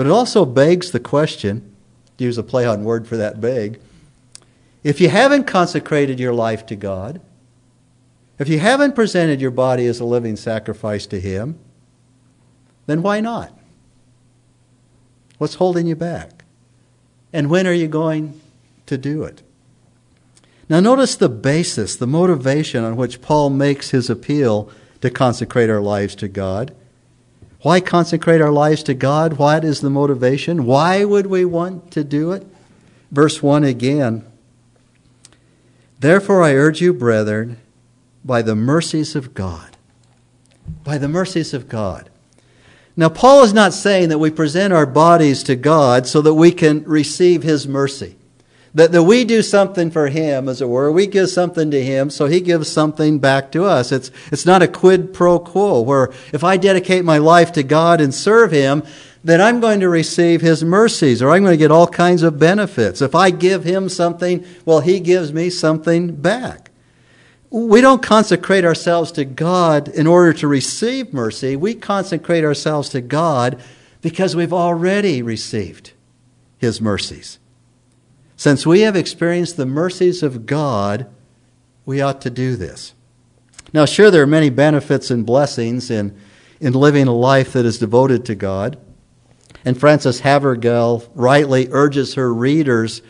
But 0.00 0.06
it 0.06 0.12
also 0.12 0.46
begs 0.46 0.92
the 0.92 0.98
question 0.98 1.76
use 2.16 2.38
a 2.38 2.42
play 2.42 2.64
on 2.64 2.84
word 2.84 3.06
for 3.06 3.18
that 3.18 3.38
beg. 3.38 3.82
If 4.82 4.98
you 4.98 5.10
haven't 5.10 5.44
consecrated 5.44 6.18
your 6.18 6.32
life 6.32 6.64
to 6.68 6.74
God, 6.74 7.20
if 8.38 8.48
you 8.48 8.60
haven't 8.60 8.94
presented 8.94 9.42
your 9.42 9.50
body 9.50 9.84
as 9.84 10.00
a 10.00 10.06
living 10.06 10.36
sacrifice 10.36 11.06
to 11.08 11.20
Him, 11.20 11.58
then 12.86 13.02
why 13.02 13.20
not? 13.20 13.52
What's 15.36 15.56
holding 15.56 15.86
you 15.86 15.96
back? 15.96 16.44
And 17.30 17.50
when 17.50 17.66
are 17.66 17.74
you 17.74 17.86
going 17.86 18.40
to 18.86 18.96
do 18.96 19.24
it? 19.24 19.42
Now, 20.70 20.80
notice 20.80 21.14
the 21.14 21.28
basis, 21.28 21.94
the 21.94 22.06
motivation 22.06 22.84
on 22.84 22.96
which 22.96 23.20
Paul 23.20 23.50
makes 23.50 23.90
his 23.90 24.08
appeal 24.08 24.70
to 25.02 25.10
consecrate 25.10 25.68
our 25.68 25.82
lives 25.82 26.14
to 26.14 26.28
God. 26.28 26.74
Why 27.62 27.80
consecrate 27.80 28.40
our 28.40 28.52
lives 28.52 28.82
to 28.84 28.94
God? 28.94 29.34
What 29.34 29.64
is 29.64 29.80
the 29.80 29.90
motivation? 29.90 30.64
Why 30.64 31.04
would 31.04 31.26
we 31.26 31.44
want 31.44 31.90
to 31.92 32.02
do 32.02 32.32
it? 32.32 32.46
Verse 33.10 33.42
1 33.42 33.64
again 33.64 34.24
Therefore, 35.98 36.42
I 36.42 36.54
urge 36.54 36.80
you, 36.80 36.94
brethren, 36.94 37.58
by 38.24 38.40
the 38.40 38.56
mercies 38.56 39.14
of 39.14 39.34
God. 39.34 39.76
By 40.82 40.96
the 40.96 41.08
mercies 41.08 41.52
of 41.52 41.68
God. 41.68 42.08
Now, 42.96 43.10
Paul 43.10 43.42
is 43.44 43.52
not 43.52 43.74
saying 43.74 44.08
that 44.08 44.18
we 44.18 44.30
present 44.30 44.72
our 44.72 44.86
bodies 44.86 45.42
to 45.44 45.56
God 45.56 46.06
so 46.06 46.22
that 46.22 46.34
we 46.34 46.52
can 46.52 46.82
receive 46.84 47.42
His 47.42 47.68
mercy. 47.68 48.16
That, 48.72 48.92
that 48.92 49.02
we 49.02 49.24
do 49.24 49.42
something 49.42 49.90
for 49.90 50.08
Him, 50.08 50.48
as 50.48 50.62
it 50.62 50.68
were. 50.68 50.92
We 50.92 51.08
give 51.08 51.28
something 51.28 51.72
to 51.72 51.82
Him, 51.82 52.08
so 52.08 52.26
He 52.26 52.40
gives 52.40 52.70
something 52.70 53.18
back 53.18 53.50
to 53.52 53.64
us. 53.64 53.90
It's, 53.90 54.12
it's 54.30 54.46
not 54.46 54.62
a 54.62 54.68
quid 54.68 55.12
pro 55.12 55.40
quo, 55.40 55.80
where 55.80 56.12
if 56.32 56.44
I 56.44 56.56
dedicate 56.56 57.04
my 57.04 57.18
life 57.18 57.50
to 57.52 57.64
God 57.64 58.00
and 58.00 58.14
serve 58.14 58.52
Him, 58.52 58.84
then 59.24 59.40
I'm 59.40 59.60
going 59.60 59.80
to 59.80 59.88
receive 59.88 60.40
His 60.40 60.62
mercies, 60.62 61.20
or 61.20 61.30
I'm 61.30 61.42
going 61.42 61.52
to 61.52 61.56
get 61.56 61.72
all 61.72 61.88
kinds 61.88 62.22
of 62.22 62.38
benefits. 62.38 63.02
If 63.02 63.14
I 63.14 63.30
give 63.30 63.64
Him 63.64 63.88
something, 63.88 64.46
well, 64.64 64.80
He 64.80 65.00
gives 65.00 65.32
me 65.32 65.50
something 65.50 66.14
back. 66.14 66.70
We 67.50 67.80
don't 67.80 68.02
consecrate 68.02 68.64
ourselves 68.64 69.10
to 69.12 69.24
God 69.24 69.88
in 69.88 70.06
order 70.06 70.32
to 70.34 70.46
receive 70.46 71.12
mercy. 71.12 71.56
We 71.56 71.74
consecrate 71.74 72.44
ourselves 72.44 72.90
to 72.90 73.00
God 73.00 73.60
because 74.00 74.36
we've 74.36 74.52
already 74.52 75.22
received 75.22 75.92
His 76.58 76.80
mercies. 76.80 77.40
Since 78.40 78.64
we 78.64 78.80
have 78.80 78.96
experienced 78.96 79.58
the 79.58 79.66
mercies 79.66 80.22
of 80.22 80.46
God, 80.46 81.06
we 81.84 82.00
ought 82.00 82.22
to 82.22 82.30
do 82.30 82.56
this. 82.56 82.94
Now, 83.74 83.84
sure, 83.84 84.10
there 84.10 84.22
are 84.22 84.26
many 84.26 84.48
benefits 84.48 85.10
and 85.10 85.26
blessings 85.26 85.90
in, 85.90 86.18
in 86.58 86.72
living 86.72 87.06
a 87.06 87.12
life 87.12 87.52
that 87.52 87.66
is 87.66 87.76
devoted 87.76 88.24
to 88.24 88.34
God. 88.34 88.78
And 89.62 89.78
Frances 89.78 90.20
Havergal 90.20 91.06
rightly 91.14 91.68
urges 91.70 92.14
her 92.14 92.32
readers, 92.32 93.02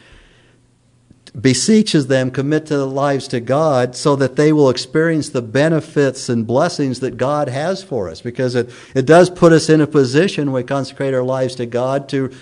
beseeches 1.40 2.08
them, 2.08 2.32
commit 2.32 2.66
their 2.66 2.78
lives 2.78 3.28
to 3.28 3.38
God 3.38 3.94
so 3.94 4.16
that 4.16 4.34
they 4.34 4.52
will 4.52 4.68
experience 4.68 5.28
the 5.28 5.42
benefits 5.42 6.28
and 6.28 6.44
blessings 6.44 6.98
that 6.98 7.16
God 7.16 7.48
has 7.48 7.84
for 7.84 8.08
us. 8.08 8.20
Because 8.20 8.56
it, 8.56 8.68
it 8.96 9.06
does 9.06 9.30
put 9.30 9.52
us 9.52 9.68
in 9.68 9.80
a 9.80 9.86
position 9.86 10.50
we 10.50 10.64
consecrate 10.64 11.14
our 11.14 11.22
lives 11.22 11.54
to 11.54 11.66
God 11.66 12.08
to, 12.08 12.32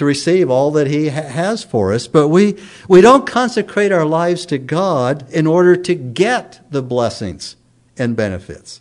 to 0.00 0.06
receive 0.06 0.48
all 0.48 0.70
that 0.70 0.86
He 0.86 1.10
ha- 1.10 1.20
has 1.20 1.62
for 1.62 1.92
us. 1.92 2.08
But 2.08 2.28
we, 2.28 2.56
we 2.88 3.02
don't 3.02 3.26
consecrate 3.26 3.92
our 3.92 4.06
lives 4.06 4.46
to 4.46 4.56
God 4.56 5.30
in 5.30 5.46
order 5.46 5.76
to 5.76 5.94
get 5.94 6.58
the 6.70 6.80
blessings 6.80 7.56
and 7.98 8.16
benefits. 8.16 8.80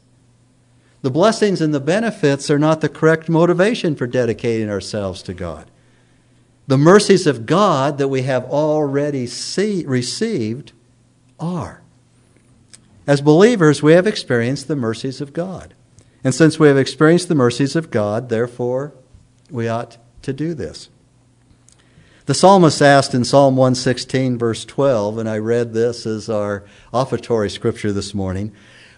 The 1.01 1.11
blessings 1.11 1.59
and 1.59 1.73
the 1.73 1.81
benefits 1.81 2.49
are 2.49 2.57
not 2.57 2.79
the 2.79 2.87
correct 2.87 3.27
motivation 3.27 3.97
for 3.97 4.07
dedicating 4.07 4.69
ourselves 4.69 5.21
to 5.23 5.33
God. 5.33 5.69
The 6.67 6.77
mercies 6.77 7.27
of 7.27 7.45
God 7.45 7.97
that 7.97 8.07
we 8.07 8.21
have 8.21 8.45
already 8.45 9.27
see, 9.27 9.85
received 9.85 10.71
are. 11.37 11.81
As 13.05 13.19
believers, 13.19 13.83
we 13.83 13.91
have 13.91 14.07
experienced 14.07 14.69
the 14.69 14.77
mercies 14.77 15.19
of 15.19 15.33
God. 15.33 15.73
And 16.23 16.33
since 16.33 16.57
we 16.57 16.69
have 16.69 16.77
experienced 16.77 17.27
the 17.27 17.35
mercies 17.35 17.75
of 17.75 17.91
God, 17.91 18.29
therefore, 18.29 18.93
we 19.51 19.67
ought 19.67 19.97
to 20.21 20.31
do 20.31 20.53
this. 20.53 20.87
The 22.29 22.35
psalmist 22.35 22.79
asked 22.79 23.15
in 23.15 23.23
Psalm 23.23 23.55
116, 23.55 24.37
verse 24.37 24.63
12, 24.63 25.17
and 25.17 25.27
I 25.27 25.39
read 25.39 25.73
this 25.73 26.05
as 26.05 26.29
our 26.29 26.63
offertory 26.93 27.49
scripture 27.49 27.91
this 27.91 28.13
morning 28.13 28.51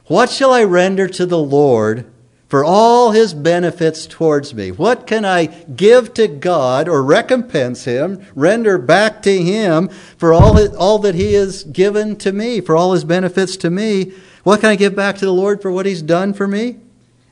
what 0.08 0.30
shall 0.30 0.52
I 0.52 0.66
render 0.66 1.08
to 1.08 1.26
the 1.26 1.40
Lord 1.40 2.12
for 2.50 2.66
all 2.66 3.12
his 3.12 3.34
benefits 3.34 4.06
towards 4.06 4.54
me? 4.54 4.70
What 4.70 5.08
can 5.08 5.24
I 5.24 5.46
give 5.46 6.14
to 6.16 6.28
God 6.28 6.90
or 6.90 7.02
recompense 7.02 7.86
him, 7.86 8.22
render 8.36 8.78
back 8.78 9.22
to 9.22 9.42
him 9.42 9.88
for 10.18 10.34
all, 10.34 10.56
his, 10.56 10.76
all 10.76 11.00
that 11.00 11.16
he 11.16 11.32
has 11.36 11.64
given 11.64 12.18
to 12.18 12.34
me, 12.34 12.60
for 12.60 12.76
all 12.76 12.92
his 12.92 13.06
benefits 13.06 13.56
to 13.56 13.70
me? 13.70 14.12
What 14.44 14.60
can 14.60 14.72
I 14.72 14.76
give 14.76 14.94
back 14.94 15.16
to 15.20 15.26
the 15.26 15.32
Lord 15.32 15.62
for 15.62 15.72
what 15.72 15.86
he's 15.86 16.02
done 16.02 16.34
for 16.34 16.50
me? 16.50 16.80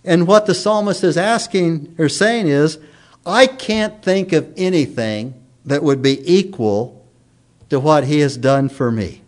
And 0.06 0.28
what 0.28 0.46
the 0.46 0.56
psalmist 0.56 1.04
is 1.04 1.18
asking 1.18 1.94
or 1.98 2.08
saying 2.08 2.48
is, 2.48 2.80
I 3.26 3.48
can't 3.48 4.02
think 4.02 4.32
of 4.32 4.54
anything 4.56 5.34
that 5.70 5.84
would 5.84 6.02
be 6.02 6.20
equal 6.32 7.06
to 7.70 7.80
what 7.80 8.06
he 8.06 8.20
has 8.20 8.38
done 8.38 8.70
for 8.70 8.92
me. 8.92 9.22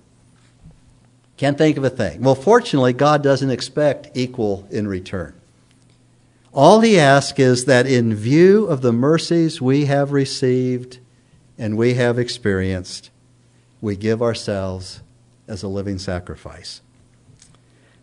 Can't 1.38 1.58
think 1.58 1.78
of 1.78 1.84
a 1.84 1.90
thing. 1.90 2.22
Well, 2.22 2.36
fortunately, 2.36 2.94
God 2.94 3.22
doesn't 3.22 3.50
expect 3.50 4.10
equal 4.16 4.68
in 4.72 4.88
return. 4.88 5.34
All 6.52 6.82
he 6.82 7.00
asks 7.00 7.40
is 7.40 7.66
that 7.66 7.86
in 7.86 8.16
view 8.16 8.66
of 8.66 8.82
the 8.82 8.92
mercies 8.92 9.62
we 9.62 9.86
have 9.86 10.12
received 10.12 10.98
and 11.58 11.78
we 11.78 11.94
have 11.94 12.18
experienced, 12.18 13.12
we 13.80 13.96
give 13.96 14.22
ourselves 14.22 15.02
as 15.48 15.62
a 15.62 15.68
living 15.68 16.00
sacrifice. 16.00 16.82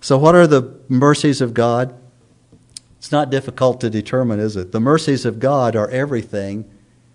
So, 0.01 0.17
what 0.17 0.37
are 0.37 0.47
the 0.47 0.79
mercies 0.89 1.41
of 1.41 1.55
God? 1.55 1.93
It's 2.99 3.11
not 3.11 3.31
difficult 3.31 3.81
to 3.81 3.91
determine, 3.91 4.39
is 4.39 4.57
it? 4.57 4.71
The 4.71 4.81
mercies 4.81 5.25
of 5.25 5.41
God 5.41 5.75
are 5.75 5.91
everything 5.91 6.69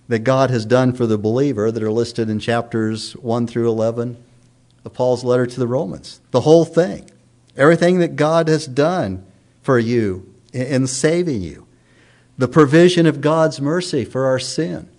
that 0.08 0.20
God 0.20 0.50
has 0.50 0.66
done 0.66 0.94
for 0.94 1.08
the 1.08 1.18
believer 1.18 1.72
that 1.72 1.84
are 1.84 1.92
listed 1.92 2.30
in 2.30 2.40
chapters 2.40 3.14
1 3.14 3.48
through 3.48 3.70
11 3.70 4.18
of 4.86 4.94
Paul's 4.94 5.24
letter 5.24 5.46
to 5.46 5.60
the 5.60 5.68
Romans. 5.68 6.20
The 6.32 6.42
whole 6.42 6.66
thing. 6.66 7.10
Everything 7.56 8.00
that 8.00 8.16
God 8.16 8.48
has 8.48 8.66
done 8.68 9.26
for 9.62 9.80
you 9.80 10.34
in 10.52 10.88
saving 10.88 11.42
you. 11.42 11.68
The 12.38 12.48
provision 12.48 13.06
of 13.06 13.22
God's 13.22 13.62
mercy 13.62 14.04
for 14.04 14.26
our 14.26 14.40
sin. 14.40 14.90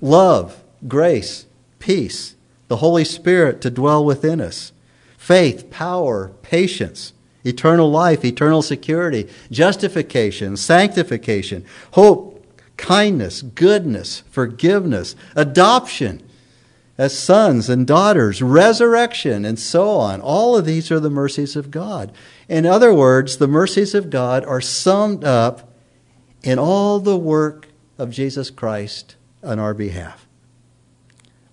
Love, 0.00 0.62
grace, 0.86 1.46
peace, 1.78 2.36
the 2.68 2.76
Holy 2.76 3.04
Spirit 3.04 3.60
to 3.62 3.70
dwell 3.70 4.04
within 4.04 4.40
us. 4.40 4.72
Faith, 5.16 5.70
power, 5.70 6.28
patience, 6.42 7.12
eternal 7.44 7.90
life, 7.90 8.24
eternal 8.24 8.62
security, 8.62 9.28
justification, 9.50 10.56
sanctification, 10.56 11.64
hope, 11.92 12.27
kindness, 12.78 13.42
goodness, 13.42 14.22
forgiveness, 14.30 15.14
adoption, 15.36 16.22
as 16.96 17.16
sons 17.16 17.68
and 17.68 17.86
daughters, 17.86 18.42
resurrection, 18.42 19.44
and 19.44 19.58
so 19.58 19.90
on. 19.90 20.20
All 20.20 20.56
of 20.56 20.64
these 20.64 20.90
are 20.90 20.98
the 20.98 21.10
mercies 21.10 21.54
of 21.54 21.70
God. 21.70 22.12
In 22.48 22.66
other 22.66 22.92
words, 22.94 23.36
the 23.36 23.46
mercies 23.46 23.94
of 23.94 24.10
God 24.10 24.44
are 24.46 24.60
summed 24.60 25.22
up 25.22 25.72
in 26.42 26.58
all 26.58 26.98
the 26.98 27.16
work 27.16 27.68
of 27.98 28.10
Jesus 28.10 28.50
Christ 28.50 29.14
on 29.44 29.58
our 29.58 29.74
behalf. 29.74 30.26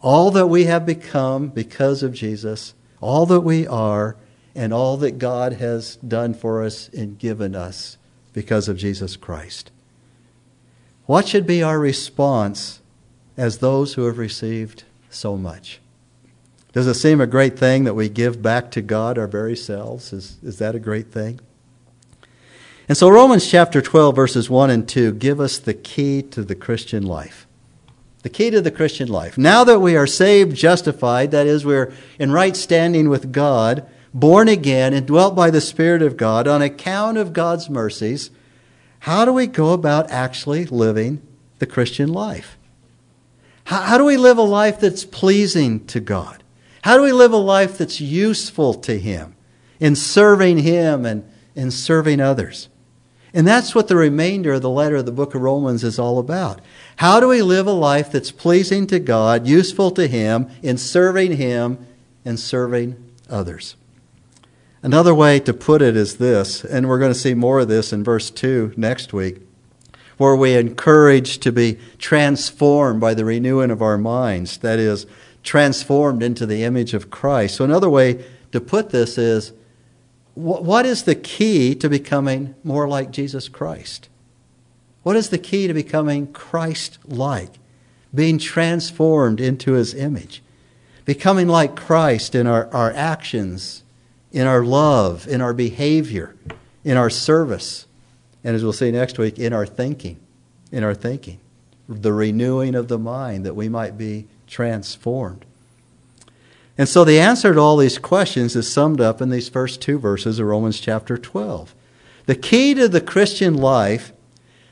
All 0.02 0.32
that 0.32 0.48
we 0.48 0.66
have 0.66 0.86
become 0.86 1.50
because 1.50 2.02
of 2.02 2.14
Jesus, 2.14 2.74
all 3.02 3.26
that 3.26 3.42
we 3.42 3.68
are, 3.68 4.16
and 4.56 4.74
all 4.74 4.98
that 4.98 5.20
God 5.20 5.54
has 5.54 5.98
done 5.98 6.34
for 6.34 6.64
us 6.64 6.90
and 6.90 7.20
given 7.20 7.56
us 7.56 7.98
because 8.34 8.68
of 8.68 8.78
Jesus 8.78 9.16
Christ. 9.16 9.72
What 11.06 11.28
should 11.28 11.46
be 11.46 11.62
our 11.62 11.80
response 11.80 12.82
as 13.38 13.58
those 13.58 13.94
who 13.94 14.06
have 14.06 14.18
received 14.18 14.84
so 15.10 15.38
much. 15.38 15.80
Does 16.74 16.88
it 16.88 16.96
seem 16.96 17.22
a 17.22 17.28
great 17.28 17.58
thing 17.58 17.86
that 17.86 17.94
we 17.94 18.10
give 18.10 18.42
back 18.42 18.70
to 18.72 18.82
God 18.82 19.18
our 19.18 19.28
very 19.28 19.56
selves? 19.56 20.12
Is, 20.12 20.38
is 20.44 20.58
that 20.60 20.76
a 20.76 20.80
great 20.80 21.08
thing? 21.08 21.40
And 22.88 22.98
so, 22.98 23.10
Romans 23.10 23.50
chapter 23.50 23.82
12, 23.82 24.16
verses 24.16 24.50
1 24.50 24.70
and 24.70 24.88
2 24.88 25.14
give 25.14 25.40
us 25.40 25.58
the 25.58 25.74
key 25.74 26.22
to 26.22 26.44
the 26.44 26.54
Christian 26.54 27.04
life. 27.04 27.48
The 28.22 28.30
key 28.30 28.50
to 28.52 28.62
the 28.62 28.72
Christian 28.72 29.08
life. 29.08 29.38
Now 29.38 29.64
that 29.64 29.80
we 29.80 29.96
are 29.96 30.08
saved, 30.08 30.56
justified, 30.56 31.32
that 31.32 31.48
is, 31.48 31.66
we're 31.66 31.94
in 32.20 32.32
right 32.32 32.56
standing 32.56 33.10
with 33.10 33.32
God, 33.32 33.88
born 34.14 34.48
again, 34.48 34.94
and 34.94 35.06
dwelt 35.06 35.36
by 35.36 35.50
the 35.50 35.62
Spirit 35.62 36.02
of 36.02 36.18
God, 36.18 36.48
on 36.48 36.62
account 36.62 37.18
of 37.18 37.34
God's 37.34 37.70
mercies, 37.70 38.32
how 39.06 39.24
do 39.24 39.32
we 39.32 39.46
go 39.46 39.72
about 39.72 40.10
actually 40.10 40.66
living 40.66 41.22
the 41.60 41.68
Christian 41.68 42.12
life? 42.12 42.58
How, 43.66 43.82
how 43.82 43.98
do 44.00 44.04
we 44.04 44.18
live 44.18 44.40
a 44.40 44.42
life 44.42 44.80
that's 44.80 45.06
pleasing 45.06 45.86
to 45.86 46.00
God? 46.00 46.44
How 46.82 46.98
do 46.98 47.04
we 47.04 47.12
live 47.12 47.32
a 47.32 47.38
life 47.38 47.78
that's 47.78 48.02
useful 48.02 48.74
to 48.74 48.98
Him 48.98 49.36
in 49.80 49.96
serving 49.96 50.58
Him 50.58 51.06
and 51.06 51.24
in 51.54 51.70
serving 51.70 52.20
others? 52.20 52.68
And 53.32 53.46
that's 53.46 53.76
what 53.76 53.90
the 53.90 53.96
remainder 53.96 54.54
of 54.54 54.64
the 54.64 54.72
letter 54.72 54.96
of 54.96 55.06
the 55.06 55.12
book 55.12 55.36
of 55.36 55.42
Romans 55.44 55.84
is 55.84 56.00
all 56.00 56.18
about. 56.18 56.60
How 56.96 57.20
do 57.20 57.28
we 57.28 57.44
live 57.44 57.68
a 57.68 57.74
life 57.74 58.12
that's 58.12 58.32
pleasing 58.32 58.88
to 58.88 58.98
God, 58.98 59.46
useful 59.46 59.92
to 59.92 60.08
Him, 60.08 60.50
in 60.64 60.80
serving 60.80 61.34
Him 61.34 61.86
and 62.26 62.40
serving 62.40 63.14
others? 63.30 63.76
Another 64.86 65.16
way 65.16 65.40
to 65.40 65.52
put 65.52 65.82
it 65.82 65.98
is 65.98 66.18
this, 66.18 66.64
and 66.64 66.88
we're 66.88 67.00
going 67.00 67.12
to 67.12 67.18
see 67.18 67.34
more 67.34 67.62
of 67.62 67.68
this 67.68 67.92
in 67.92 68.04
verse 68.04 68.30
2 68.30 68.76
next 68.78 69.14
week 69.14 69.42
where 70.18 70.36
we 70.36 70.54
encourage 70.54 71.40
to 71.40 71.52
be 71.52 71.80
transformed 71.98 73.02
by 73.02 73.16
the 73.16 73.26
renewing 73.26 73.72
of 73.72 73.82
our 73.82 73.98
minds, 73.98 74.60
that 74.60 74.78
is, 74.78 75.08
transformed 75.42 76.22
into 76.22 76.46
the 76.46 76.64
image 76.64 76.94
of 76.94 77.10
Christ. 77.10 77.56
So, 77.56 77.66
another 77.66 77.90
way 77.90 78.24
to 78.52 78.62
put 78.62 78.92
this 78.92 79.18
is 79.18 79.54
what 80.36 80.86
is 80.86 81.06
the 81.06 81.16
key 81.16 81.74
to 81.74 81.90
becoming 81.90 82.54
more 82.64 82.88
like 82.88 83.10
Jesus 83.10 83.50
Christ? 83.50 84.08
What 85.02 85.16
is 85.16 85.30
the 85.30 85.40
key 85.40 85.66
to 85.66 85.74
becoming 85.74 86.32
Christ 86.32 87.00
like? 87.04 87.54
Being 88.14 88.38
transformed 88.38 89.42
into 89.42 89.74
his 89.74 89.96
image. 89.96 90.44
becoming 91.06 91.48
like 91.48 91.76
Christ 91.76 92.36
in 92.36 92.46
our, 92.46 92.72
our 92.72 92.92
actions, 92.94 93.82
in 94.36 94.48
our 94.48 94.66
love, 94.66 95.30
in 95.30 95.40
our 95.40 95.54
behavior, 95.54 96.36
in 96.84 96.98
our 96.98 97.10
service, 97.10 97.86
and 98.44 98.54
as 98.54 98.64
we'll 98.64 98.74
see 98.74 98.92
next 98.92 99.18
week, 99.18 99.40
in 99.40 99.54
our 99.54 99.66
thinking. 99.66 100.20
In 100.74 100.84
our 100.84 100.94
thinking. 100.94 101.40
The 101.88 102.12
renewing 102.12 102.76
of 102.76 102.90
the 102.90 103.00
mind 103.00 103.46
that 103.46 103.56
we 103.56 103.70
might 103.70 103.98
be 103.98 104.28
transformed. 104.46 105.46
And 106.78 106.90
so 106.90 107.06
the 107.06 107.18
answer 107.18 107.54
to 107.54 107.60
all 107.62 107.78
these 107.78 107.98
questions 107.98 108.58
is 108.58 108.70
summed 108.70 109.00
up 109.00 109.22
in 109.22 109.30
these 109.30 109.48
first 109.48 109.82
two 109.82 109.98
verses 109.98 110.38
of 110.38 110.48
Romans 110.48 110.82
chapter 110.82 111.18
12. 111.18 111.74
The 112.26 112.36
key 112.36 112.74
to 112.74 112.90
the 112.90 113.00
Christian 113.00 113.54
life, 113.54 114.12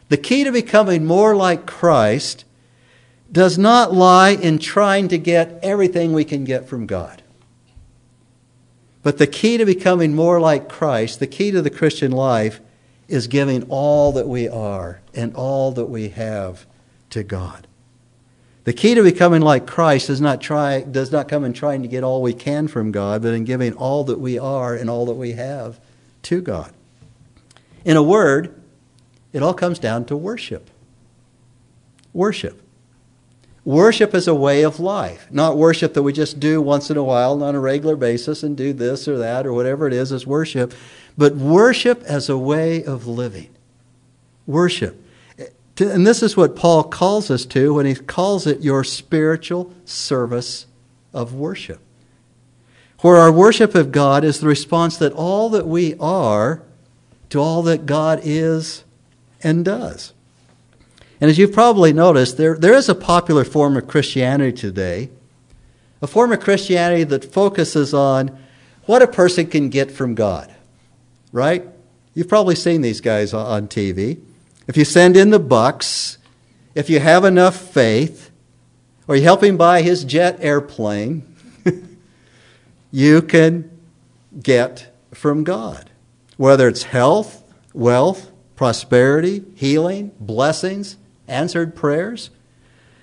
the 0.09 0.17
key 0.17 0.43
to 0.43 0.51
becoming 0.51 1.05
more 1.05 1.37
like 1.37 1.65
Christ, 1.65 2.43
does 3.31 3.57
not 3.57 3.93
lie 3.93 4.31
in 4.31 4.59
trying 4.59 5.07
to 5.07 5.17
get 5.17 5.57
everything 5.63 6.11
we 6.11 6.25
can 6.25 6.43
get 6.43 6.67
from 6.67 6.85
God. 6.85 7.22
But 9.03 9.17
the 9.17 9.27
key 9.27 9.57
to 9.57 9.65
becoming 9.65 10.15
more 10.15 10.39
like 10.39 10.69
Christ, 10.69 11.19
the 11.19 11.27
key 11.27 11.51
to 11.51 11.61
the 11.61 11.69
Christian 11.69 12.11
life, 12.11 12.61
is 13.09 13.27
giving 13.27 13.63
all 13.69 14.13
that 14.13 14.27
we 14.27 14.47
are 14.47 15.01
and 15.13 15.35
all 15.35 15.73
that 15.73 15.85
we 15.85 16.09
have 16.09 16.65
to 17.09 17.21
God. 17.21 17.67
The 18.63 18.73
key 18.73 18.95
to 18.95 19.03
becoming 19.03 19.41
like 19.41 19.67
Christ 19.67 20.07
does 20.07 20.21
not, 20.21 20.39
try, 20.39 20.81
does 20.81 21.11
not 21.11 21.27
come 21.27 21.43
in 21.43 21.51
trying 21.51 21.81
to 21.81 21.89
get 21.89 22.03
all 22.03 22.21
we 22.21 22.33
can 22.33 22.69
from 22.69 22.93
God, 22.93 23.21
but 23.21 23.33
in 23.33 23.43
giving 23.43 23.73
all 23.73 24.05
that 24.05 24.19
we 24.19 24.39
are 24.39 24.73
and 24.73 24.89
all 24.89 25.05
that 25.07 25.15
we 25.15 25.33
have 25.33 25.81
to 26.23 26.41
God. 26.41 26.73
In 27.83 27.97
a 27.97 28.03
word, 28.03 28.59
it 29.33 29.43
all 29.43 29.53
comes 29.53 29.79
down 29.79 30.05
to 30.05 30.15
worship. 30.15 30.69
Worship. 32.13 32.62
Worship 33.65 34.13
is 34.13 34.27
a 34.27 34.35
way 34.35 34.63
of 34.63 34.79
life, 34.79 35.27
not 35.31 35.57
worship 35.57 35.93
that 35.93 36.03
we 36.03 36.11
just 36.11 36.39
do 36.39 36.61
once 36.61 36.89
in 36.89 36.97
a 36.97 37.03
while 37.03 37.41
on 37.41 37.55
a 37.55 37.59
regular 37.59 37.95
basis 37.95 38.43
and 38.43 38.57
do 38.57 38.73
this 38.73 39.07
or 39.07 39.17
that 39.17 39.45
or 39.45 39.53
whatever 39.53 39.87
it 39.87 39.93
is 39.93 40.11
as 40.11 40.27
worship, 40.27 40.73
but 41.17 41.35
worship 41.35 42.03
as 42.03 42.27
a 42.27 42.37
way 42.37 42.83
of 42.83 43.07
living. 43.07 43.49
Worship. 44.45 45.01
And 45.79 46.05
this 46.05 46.21
is 46.21 46.35
what 46.35 46.55
Paul 46.55 46.83
calls 46.83 47.31
us 47.31 47.45
to 47.47 47.73
when 47.73 47.85
he 47.85 47.95
calls 47.95 48.45
it 48.45 48.61
your 48.61 48.83
spiritual 48.83 49.73
service 49.85 50.67
of 51.13 51.33
worship. 51.33 51.79
Where 52.99 53.17
our 53.17 53.31
worship 53.31 53.75
of 53.75 53.91
God 53.91 54.23
is 54.23 54.39
the 54.39 54.47
response 54.47 54.97
that 54.97 55.13
all 55.13 55.49
that 55.49 55.67
we 55.67 55.95
are 55.99 56.61
to 57.29 57.39
all 57.39 57.63
that 57.63 57.85
God 57.85 58.19
is 58.23 58.83
and 59.41 59.65
does. 59.65 60.12
And 61.23 61.29
as 61.29 61.37
you've 61.37 61.53
probably 61.53 61.93
noticed, 61.93 62.35
there, 62.35 62.57
there 62.57 62.73
is 62.73 62.89
a 62.89 62.93
popular 62.93 63.45
form 63.45 63.77
of 63.77 63.87
Christianity 63.87 64.51
today, 64.51 65.09
a 66.01 66.05
form 66.05 66.33
of 66.33 66.41
Christianity 66.41 67.05
that 67.05 67.23
focuses 67.23 67.93
on 67.93 68.37
what 68.87 69.01
a 69.01 69.07
person 69.07 69.47
can 69.47 69.69
get 69.69 69.89
from 69.89 70.15
God, 70.15 70.53
right? 71.31 71.65
You've 72.13 72.27
probably 72.27 72.55
seen 72.55 72.81
these 72.81 72.99
guys 72.99 73.33
on 73.33 73.69
TV. 73.69 74.19
If 74.67 74.75
you 74.75 74.83
send 74.83 75.15
in 75.15 75.29
the 75.29 75.39
bucks, 75.39 76.17
if 76.75 76.89
you 76.89 76.99
have 76.99 77.23
enough 77.23 77.55
faith, 77.55 78.29
or 79.07 79.15
you 79.15 79.23
help 79.23 79.45
him 79.45 79.55
buy 79.55 79.81
his 79.81 80.03
jet 80.03 80.39
airplane, 80.41 81.23
you 82.91 83.21
can 83.21 83.71
get 84.41 84.93
from 85.13 85.45
God 85.45 85.89
whether 86.35 86.67
it's 86.67 86.83
health, 86.83 87.45
wealth, 87.73 88.29
prosperity, 88.57 89.41
healing, 89.55 90.11
blessings, 90.19 90.97
answered 91.33 91.75
prayers. 91.75 92.29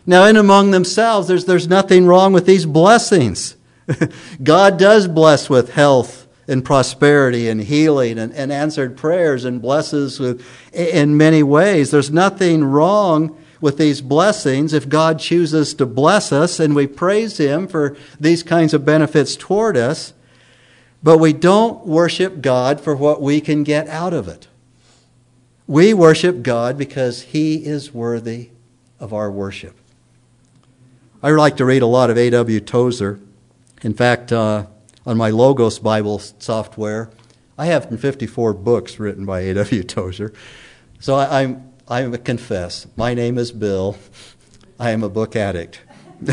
Now, 0.06 0.24
in 0.24 0.36
among 0.36 0.70
themselves, 0.70 1.28
there's, 1.28 1.44
there's 1.44 1.68
nothing 1.68 2.06
wrong 2.06 2.32
with 2.32 2.46
these 2.46 2.64
blessings. 2.64 3.56
God 4.42 4.78
does 4.78 5.06
bless 5.06 5.50
with 5.50 5.72
health 5.72 6.26
and 6.48 6.64
prosperity 6.64 7.48
and 7.48 7.60
healing 7.60 8.18
and, 8.18 8.32
and 8.32 8.50
answered 8.50 8.96
prayers 8.96 9.44
and 9.44 9.60
blesses 9.60 10.18
with, 10.18 10.44
in 10.72 11.16
many 11.16 11.42
ways. 11.42 11.90
There's 11.90 12.10
nothing 12.10 12.64
wrong 12.64 13.36
with 13.60 13.78
these 13.78 14.00
blessings 14.00 14.72
if 14.72 14.88
God 14.88 15.18
chooses 15.18 15.74
to 15.74 15.86
bless 15.86 16.32
us 16.32 16.58
and 16.58 16.74
we 16.74 16.86
praise 16.86 17.38
Him 17.38 17.68
for 17.68 17.96
these 18.18 18.42
kinds 18.42 18.72
of 18.74 18.84
benefits 18.84 19.36
toward 19.36 19.76
us. 19.76 20.12
But 21.02 21.18
we 21.18 21.32
don't 21.32 21.86
worship 21.86 22.42
God 22.42 22.80
for 22.80 22.96
what 22.96 23.22
we 23.22 23.40
can 23.40 23.62
get 23.62 23.88
out 23.88 24.12
of 24.12 24.28
it. 24.28 24.48
We 25.70 25.94
worship 25.94 26.42
God 26.42 26.76
because 26.76 27.22
He 27.22 27.64
is 27.64 27.94
worthy 27.94 28.50
of 28.98 29.14
our 29.14 29.30
worship. 29.30 29.76
I 31.22 31.30
like 31.30 31.56
to 31.58 31.64
read 31.64 31.82
a 31.82 31.86
lot 31.86 32.10
of 32.10 32.18
A.W. 32.18 32.58
Tozer. 32.58 33.20
In 33.80 33.94
fact, 33.94 34.32
uh, 34.32 34.66
on 35.06 35.16
my 35.16 35.30
Logos 35.30 35.78
Bible 35.78 36.18
software, 36.18 37.10
I 37.56 37.66
have 37.66 37.88
54 37.88 38.52
books 38.54 38.98
written 38.98 39.24
by 39.24 39.42
A.W. 39.42 39.84
Tozer. 39.84 40.32
So 40.98 41.14
I, 41.14 41.42
I'm, 41.42 41.72
I 41.86 42.16
confess, 42.16 42.88
my 42.96 43.14
name 43.14 43.38
is 43.38 43.52
Bill. 43.52 43.96
I 44.76 44.90
am 44.90 45.04
a 45.04 45.08
book 45.08 45.36
addict. 45.36 45.82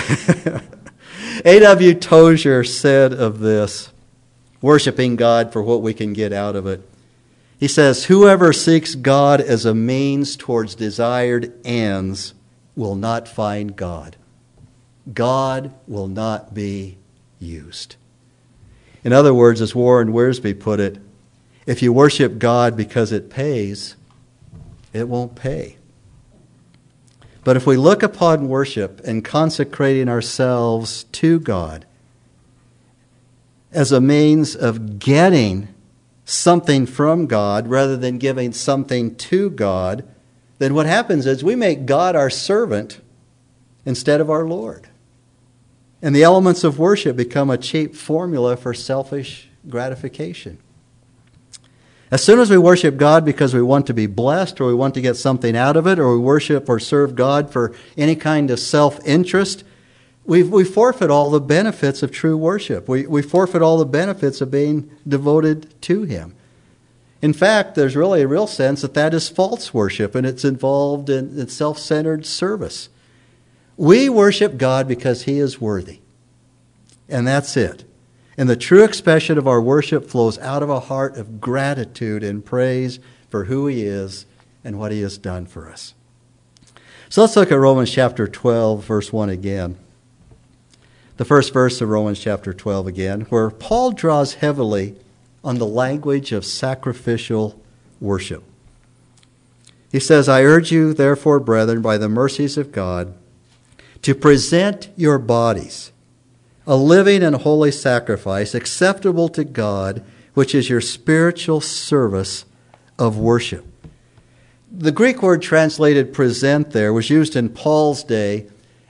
A.W. 1.46 1.94
Tozer 1.94 2.64
said 2.64 3.14
of 3.14 3.38
this 3.38 3.92
worshiping 4.64 5.16
God 5.16 5.54
for 5.54 5.62
what 5.62 5.84
we 5.84 5.94
can 5.94 6.14
get 6.14 6.34
out 6.34 6.56
of 6.56 6.66
it. 6.66 6.82
He 7.60 7.68
says, 7.68 8.06
Whoever 8.06 8.54
seeks 8.54 8.96
God 8.96 9.42
as 9.42 9.66
a 9.66 9.74
means 9.74 10.36
towards 10.36 10.76
desired 10.76 11.54
ends 11.66 12.34
will 12.76 12.96
not 12.96 13.28
find 13.28 13.76
God. 13.76 14.16
God 15.14 15.74
will 15.88 16.08
not 16.08 16.54
be 16.54 16.98
used. 17.40 17.96
In 19.04 19.14
other 19.14 19.34
words, 19.34 19.62
as 19.62 19.74
Warren 19.74 20.10
Wiersbe 20.10 20.60
put 20.60 20.80
it, 20.80 21.00
if 21.66 21.82
you 21.82 21.92
worship 21.92 22.40
God 22.40 22.78
because 22.78 23.12
it 23.12 23.30
pays, 23.30 23.96
it 24.94 25.08
won't 25.08 25.36
pay. 25.36 25.78
But 27.44 27.56
if 27.56 27.66
we 27.66 27.78
look 27.78 28.04
upon 28.04 28.50
worship 28.50 29.02
and 29.06 29.24
consecrating 29.24 30.10
ourselves 30.10 31.06
to 31.06 31.40
God 31.40 31.86
as 33.72 33.92
a 33.92 34.02
means 34.02 34.56
of 34.56 35.00
getting 35.00 35.70
something 36.30 36.86
from 36.86 37.26
God 37.26 37.70
rather 37.70 37.96
than 37.96 38.18
giving 38.18 38.52
something 38.52 39.16
to 39.16 39.50
God, 39.50 40.06
then 40.60 40.74
what 40.74 40.86
happens 40.86 41.26
is 41.26 41.42
we 41.42 41.56
make 41.56 41.86
God 41.86 42.18
our 42.18 42.30
servant 42.30 43.00
instead 43.86 44.20
of 44.20 44.30
our 44.30 44.46
Lord. 44.46 44.90
And 46.02 46.14
the 46.14 46.24
elements 46.24 46.66
of 46.66 46.78
worship 46.78 47.16
become 47.16 47.50
a 47.50 47.58
cheap 47.58 47.96
formula 47.96 48.58
for 48.58 48.74
selfish 48.74 49.48
gratification. 49.70 50.58
As 52.12 52.22
soon 52.24 52.40
as 52.40 52.50
we 52.50 52.58
worship 52.58 52.98
God 52.98 53.24
because 53.24 53.54
we 53.54 53.62
want 53.62 53.88
to 53.88 53.94
be 53.94 54.06
blessed 54.06 54.60
or 54.60 54.68
we 54.68 54.74
want 54.74 54.96
to 54.96 55.02
get 55.02 55.16
something 55.16 55.56
out 55.56 55.78
of 55.78 55.88
it, 55.88 55.98
or 55.98 56.12
we 56.12 56.20
worship 56.20 56.68
or 56.68 56.80
serve 56.80 57.16
God 57.16 57.52
for 57.52 57.74
any 57.96 58.16
kind 58.16 58.52
of 58.52 58.60
self 58.60 59.00
interest, 59.06 59.64
we, 60.28 60.44
we 60.44 60.66
forfeit 60.66 61.10
all 61.10 61.32
the 61.32 61.40
benefits 61.40 62.04
of 62.04 62.12
true 62.12 62.36
worship. 62.36 62.90
We, 62.90 63.08
we 63.08 63.22
forfeit 63.22 63.62
all 63.62 63.78
the 63.78 63.86
benefits 63.86 64.42
of 64.42 64.52
being 64.52 64.92
devoted 65.08 65.82
to 65.84 66.04
Him. 66.04 66.36
In 67.22 67.32
fact, 67.32 67.76
there's 67.76 67.96
really 67.96 68.22
a 68.22 68.28
real 68.28 68.46
sense 68.46 68.82
that 68.82 68.94
that 68.94 69.14
is 69.14 69.30
false 69.30 69.74
worship 69.74 70.14
and 70.14 70.28
it's 70.28 70.44
involved 70.44 71.10
in, 71.10 71.40
in 71.40 71.48
self 71.48 71.80
centered 71.80 72.26
service. 72.26 72.90
We 73.78 74.10
worship 74.10 74.58
God 74.58 74.86
because 74.86 75.24
He 75.24 75.40
is 75.40 75.62
worthy. 75.62 76.02
And 77.08 77.26
that's 77.26 77.56
it. 77.56 77.86
And 78.38 78.50
the 78.50 78.58
true 78.58 78.84
expression 78.84 79.38
of 79.38 79.48
our 79.48 79.62
worship 79.62 80.10
flows 80.10 80.38
out 80.40 80.62
of 80.62 80.70
a 80.70 80.82
heart 80.82 81.16
of 81.16 81.40
gratitude 81.40 82.22
and 82.22 82.44
praise 82.44 83.00
for 83.30 83.46
who 83.46 83.68
He 83.68 83.84
is 83.84 84.26
and 84.62 84.78
what 84.78 84.92
He 84.92 85.02
has 85.02 85.18
done 85.18 85.46
for 85.46 85.70
us. 85.70 85.94
So 87.08 87.22
let's 87.22 87.38
look 87.38 87.50
at 87.50 87.58
Romans 87.58 87.90
chapter 87.90 88.28
12, 88.28 88.84
verse 88.84 89.14
1 89.14 89.30
again 89.30 89.78
the 91.18 91.26
first 91.26 91.52
verse 91.52 91.82
of 91.82 91.90
Romans 91.90 92.20
chapter 92.20 92.54
12 92.54 92.88
again, 92.88 93.22
where 93.22 93.50
Paul 93.50 93.92
draws 93.92 94.36
heavily 94.36 94.96
on 95.44 95.58
the 95.58 95.66
language 95.66 96.32
of 96.32 96.46
sacrificial 96.46 97.60
worship. 98.00 98.44
He 99.92 100.00
says, 100.00 100.30
I 100.30 100.44
urge 100.44 100.72
you, 100.72 100.94
therefore, 100.94 101.40
brethren, 101.40 101.82
by 101.82 101.98
the 101.98 102.10
mercies 102.10 102.58
of 102.58 102.72
God, 102.72 103.16
to 104.04 104.14
present 104.14 104.90
your 104.96 105.18
bodies 105.18 105.92
a 106.68 106.76
living 106.76 107.24
and 107.24 107.38
holy 107.38 107.72
sacrifice 107.72 108.54
acceptable 108.54 109.30
to 109.30 109.46
God, 109.46 110.04
which 110.34 110.54
is 110.54 110.70
your 110.70 110.82
spiritual 110.82 111.62
service 111.62 112.44
of 113.00 113.18
worship. 113.18 113.66
The 114.70 114.92
Greek 114.92 115.24
word 115.24 115.42
translated 115.42 116.14
present 116.14 116.72
there 116.72 116.92
was 116.92 117.10
used 117.10 117.38
in 117.38 117.50
Paul's 117.50 118.04
day 118.04 118.48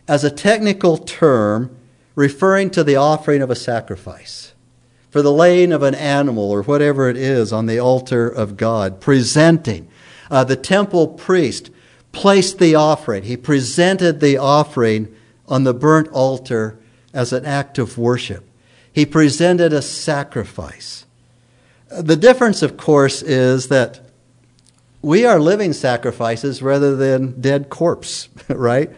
as 0.07 0.23
a 0.23 0.31
technical 0.31 0.97
term 0.97 1.76
referring 2.17 2.71
to 2.71 2.83
the 2.83 2.95
offering 2.95 3.43
of 3.43 3.51
a 3.51 3.55
sacrifice, 3.55 4.51
for 5.11 5.21
the 5.21 5.31
laying 5.31 5.71
of 5.71 5.83
an 5.83 5.93
animal 5.93 6.49
or 6.49 6.63
whatever 6.63 7.07
it 7.07 7.15
is 7.15 7.53
on 7.53 7.67
the 7.67 7.77
altar 7.77 8.27
of 8.27 8.57
God, 8.57 8.99
presenting. 8.99 9.87
Uh, 10.31 10.43
the 10.43 10.55
temple 10.55 11.09
priest 11.09 11.69
placed 12.11 12.57
the 12.57 12.73
offering, 12.73 13.21
he 13.21 13.37
presented 13.37 14.19
the 14.19 14.35
offering 14.35 15.15
on 15.47 15.63
the 15.63 15.75
burnt 15.75 16.07
altar 16.07 16.79
as 17.13 17.31
an 17.31 17.45
act 17.45 17.77
of 17.77 17.99
worship. 17.99 18.43
He 18.91 19.05
presented 19.05 19.71
a 19.71 19.83
sacrifice. 19.83 21.05
The 21.87 22.15
difference, 22.15 22.63
of 22.63 22.77
course, 22.77 23.21
is 23.21 23.67
that 23.67 23.99
we 25.03 25.23
are 25.23 25.39
living 25.39 25.71
sacrifices 25.71 26.63
rather 26.63 26.95
than 26.95 27.39
dead 27.39 27.69
corpse, 27.69 28.27
right? 28.49 28.89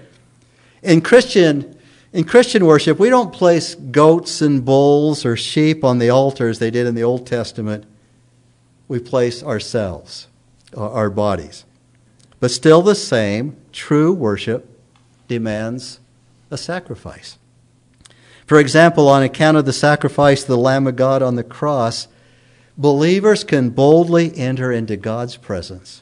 In 0.82 1.02
Christian 1.02 1.76
in 2.12 2.24
Christian 2.24 2.66
worship, 2.66 2.98
we 2.98 3.10
don't 3.10 3.32
place 3.32 3.76
goats 3.76 4.42
and 4.42 4.66
bulls 4.66 5.26
or 5.26 5.38
sheep 5.38 5.84
on 5.84 6.00
the 6.00 6.10
altar 6.10 6.50
as 6.50 6.60
they 6.60 6.72
did 6.72 6.88
in 6.88 6.96
the 6.96 7.04
Old 7.04 7.28
Testament. 7.28 7.86
We 8.88 9.00
place 9.00 9.44
ourselves, 9.44 10.28
uh, 10.76 10.92
our 10.92 11.10
bodies. 11.10 11.66
But 12.40 12.52
still 12.52 12.82
the 12.82 12.96
same, 12.96 13.58
true 13.72 14.14
worship 14.14 14.68
demands 15.28 16.00
a 16.50 16.58
sacrifice. 16.58 17.38
For 18.48 18.60
example, 18.60 19.08
on 19.08 19.22
account 19.22 19.58
of 19.58 19.66
the 19.66 19.74
sacrifice 19.74 20.42
of 20.42 20.48
the 20.48 20.58
Lamb 20.58 20.88
of 20.88 20.96
God 20.96 21.22
on 21.22 21.36
the 21.36 21.44
cross, 21.44 22.08
believers 22.76 23.44
can 23.44 23.70
boldly 23.70 24.36
enter 24.36 24.72
into 24.72 24.98
God's 24.98 25.38
presence. 25.38 26.02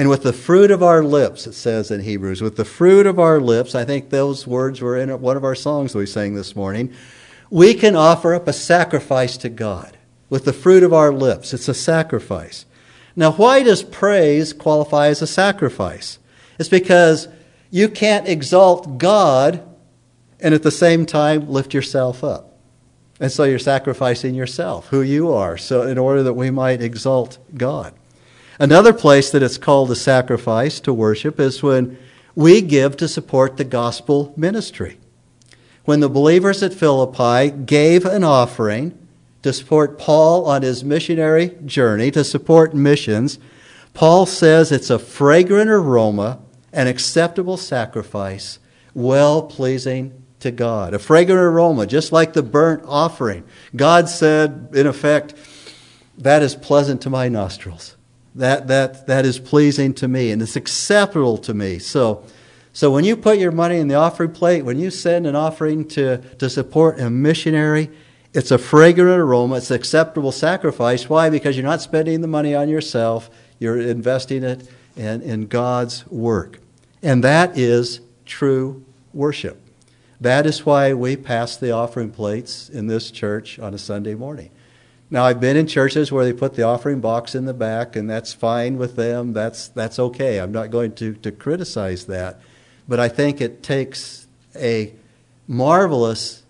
And 0.00 0.08
with 0.08 0.22
the 0.22 0.32
fruit 0.32 0.70
of 0.70 0.82
our 0.82 1.04
lips, 1.04 1.46
it 1.46 1.52
says 1.52 1.90
in 1.90 2.00
Hebrews, 2.00 2.40
with 2.40 2.56
the 2.56 2.64
fruit 2.64 3.06
of 3.06 3.18
our 3.18 3.38
lips, 3.38 3.74
I 3.74 3.84
think 3.84 4.08
those 4.08 4.46
words 4.46 4.80
were 4.80 4.96
in 4.96 5.10
one 5.20 5.36
of 5.36 5.44
our 5.44 5.54
songs 5.54 5.94
we 5.94 6.06
sang 6.06 6.32
this 6.32 6.56
morning, 6.56 6.94
we 7.50 7.74
can 7.74 7.94
offer 7.94 8.34
up 8.34 8.48
a 8.48 8.54
sacrifice 8.54 9.36
to 9.36 9.50
God. 9.50 9.98
With 10.30 10.46
the 10.46 10.54
fruit 10.54 10.84
of 10.84 10.94
our 10.94 11.12
lips, 11.12 11.52
it's 11.52 11.68
a 11.68 11.74
sacrifice. 11.74 12.64
Now, 13.14 13.32
why 13.32 13.62
does 13.62 13.82
praise 13.82 14.54
qualify 14.54 15.08
as 15.08 15.20
a 15.20 15.26
sacrifice? 15.26 16.18
It's 16.58 16.70
because 16.70 17.28
you 17.70 17.86
can't 17.90 18.26
exalt 18.26 18.96
God 18.96 19.62
and 20.40 20.54
at 20.54 20.62
the 20.62 20.70
same 20.70 21.04
time 21.04 21.46
lift 21.46 21.74
yourself 21.74 22.24
up. 22.24 22.56
And 23.20 23.30
so 23.30 23.44
you're 23.44 23.58
sacrificing 23.58 24.34
yourself, 24.34 24.88
who 24.88 25.02
you 25.02 25.30
are, 25.30 25.58
so 25.58 25.82
in 25.82 25.98
order 25.98 26.22
that 26.22 26.32
we 26.32 26.50
might 26.50 26.80
exalt 26.80 27.36
God. 27.54 27.92
Another 28.60 28.92
place 28.92 29.30
that 29.30 29.42
it's 29.42 29.56
called 29.56 29.90
a 29.90 29.96
sacrifice 29.96 30.80
to 30.80 30.92
worship 30.92 31.40
is 31.40 31.62
when 31.62 31.96
we 32.34 32.60
give 32.60 32.94
to 32.98 33.08
support 33.08 33.56
the 33.56 33.64
gospel 33.64 34.34
ministry. 34.36 34.98
When 35.86 36.00
the 36.00 36.10
believers 36.10 36.62
at 36.62 36.74
Philippi 36.74 37.50
gave 37.50 38.04
an 38.04 38.22
offering 38.22 38.98
to 39.42 39.54
support 39.54 39.98
Paul 39.98 40.44
on 40.44 40.60
his 40.60 40.84
missionary 40.84 41.56
journey, 41.64 42.10
to 42.10 42.22
support 42.22 42.74
missions, 42.74 43.38
Paul 43.94 44.26
says 44.26 44.70
it's 44.70 44.90
a 44.90 44.98
fragrant 44.98 45.70
aroma, 45.70 46.40
an 46.70 46.86
acceptable 46.86 47.56
sacrifice, 47.56 48.58
well 48.92 49.42
pleasing 49.42 50.22
to 50.40 50.50
God. 50.50 50.92
A 50.92 50.98
fragrant 50.98 51.40
aroma, 51.40 51.86
just 51.86 52.12
like 52.12 52.34
the 52.34 52.42
burnt 52.42 52.84
offering. 52.86 53.42
God 53.74 54.10
said, 54.10 54.68
in 54.74 54.86
effect, 54.86 55.32
that 56.18 56.42
is 56.42 56.54
pleasant 56.54 57.00
to 57.02 57.10
my 57.10 57.30
nostrils. 57.30 57.96
That, 58.40 58.68
that, 58.68 59.06
that 59.06 59.26
is 59.26 59.38
pleasing 59.38 59.92
to 59.94 60.08
me, 60.08 60.30
and 60.30 60.40
it's 60.40 60.56
acceptable 60.56 61.36
to 61.38 61.52
me. 61.52 61.78
So, 61.78 62.24
so 62.72 62.90
when 62.90 63.04
you 63.04 63.14
put 63.14 63.38
your 63.38 63.52
money 63.52 63.76
in 63.76 63.88
the 63.88 63.96
offering 63.96 64.32
plate, 64.32 64.62
when 64.62 64.78
you 64.78 64.90
send 64.90 65.26
an 65.26 65.36
offering 65.36 65.86
to, 65.88 66.16
to 66.38 66.48
support 66.48 66.98
a 66.98 67.10
missionary, 67.10 67.90
it's 68.32 68.50
a 68.50 68.56
fragrant 68.56 69.20
aroma. 69.20 69.56
It's 69.56 69.70
an 69.70 69.76
acceptable 69.76 70.32
sacrifice. 70.32 71.06
Why? 71.06 71.28
Because 71.28 71.54
you're 71.54 71.66
not 71.66 71.82
spending 71.82 72.22
the 72.22 72.28
money 72.28 72.54
on 72.54 72.70
yourself. 72.70 73.28
You're 73.58 73.78
investing 73.78 74.42
it 74.42 74.66
in, 74.96 75.20
in 75.20 75.46
God's 75.46 76.06
work. 76.06 76.60
And 77.02 77.22
that 77.22 77.58
is 77.58 78.00
true 78.24 78.82
worship. 79.12 79.60
That 80.18 80.46
is 80.46 80.64
why 80.64 80.94
we 80.94 81.14
pass 81.14 81.58
the 81.58 81.72
offering 81.72 82.10
plates 82.10 82.70
in 82.70 82.86
this 82.86 83.10
church 83.10 83.58
on 83.58 83.74
a 83.74 83.78
Sunday 83.78 84.14
morning. 84.14 84.48
Now, 85.12 85.24
I've 85.24 85.40
been 85.40 85.56
in 85.56 85.66
churches 85.66 86.12
where 86.12 86.24
they 86.24 86.32
put 86.32 86.54
the 86.54 86.62
offering 86.62 87.00
box 87.00 87.34
in 87.34 87.44
the 87.44 87.54
back, 87.54 87.96
and 87.96 88.08
that's 88.08 88.32
fine 88.32 88.78
with 88.78 88.94
them. 88.94 89.32
That's, 89.32 89.66
that's 89.66 89.98
okay. 89.98 90.38
I'm 90.38 90.52
not 90.52 90.70
going 90.70 90.94
to, 90.96 91.14
to 91.14 91.32
criticize 91.32 92.06
that. 92.06 92.40
But 92.86 93.00
I 93.00 93.08
think 93.08 93.40
it 93.40 93.62
takes 93.62 94.28
a 94.54 94.92
marvelous 95.48 96.44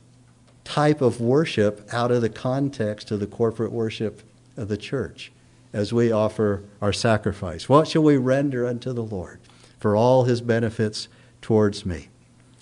type 0.64 1.00
of 1.00 1.22
worship 1.22 1.88
out 1.90 2.10
of 2.10 2.20
the 2.20 2.28
context 2.28 3.10
of 3.10 3.20
the 3.20 3.26
corporate 3.26 3.72
worship 3.72 4.22
of 4.58 4.68
the 4.68 4.76
church 4.76 5.32
as 5.72 5.92
we 5.92 6.12
offer 6.12 6.62
our 6.82 6.92
sacrifice. 6.92 7.68
What 7.68 7.88
shall 7.88 8.02
we 8.02 8.18
render 8.18 8.66
unto 8.66 8.92
the 8.92 9.02
Lord 9.02 9.40
for 9.78 9.96
all 9.96 10.24
his 10.24 10.42
benefits 10.42 11.08
towards 11.40 11.86
me? 11.86 12.08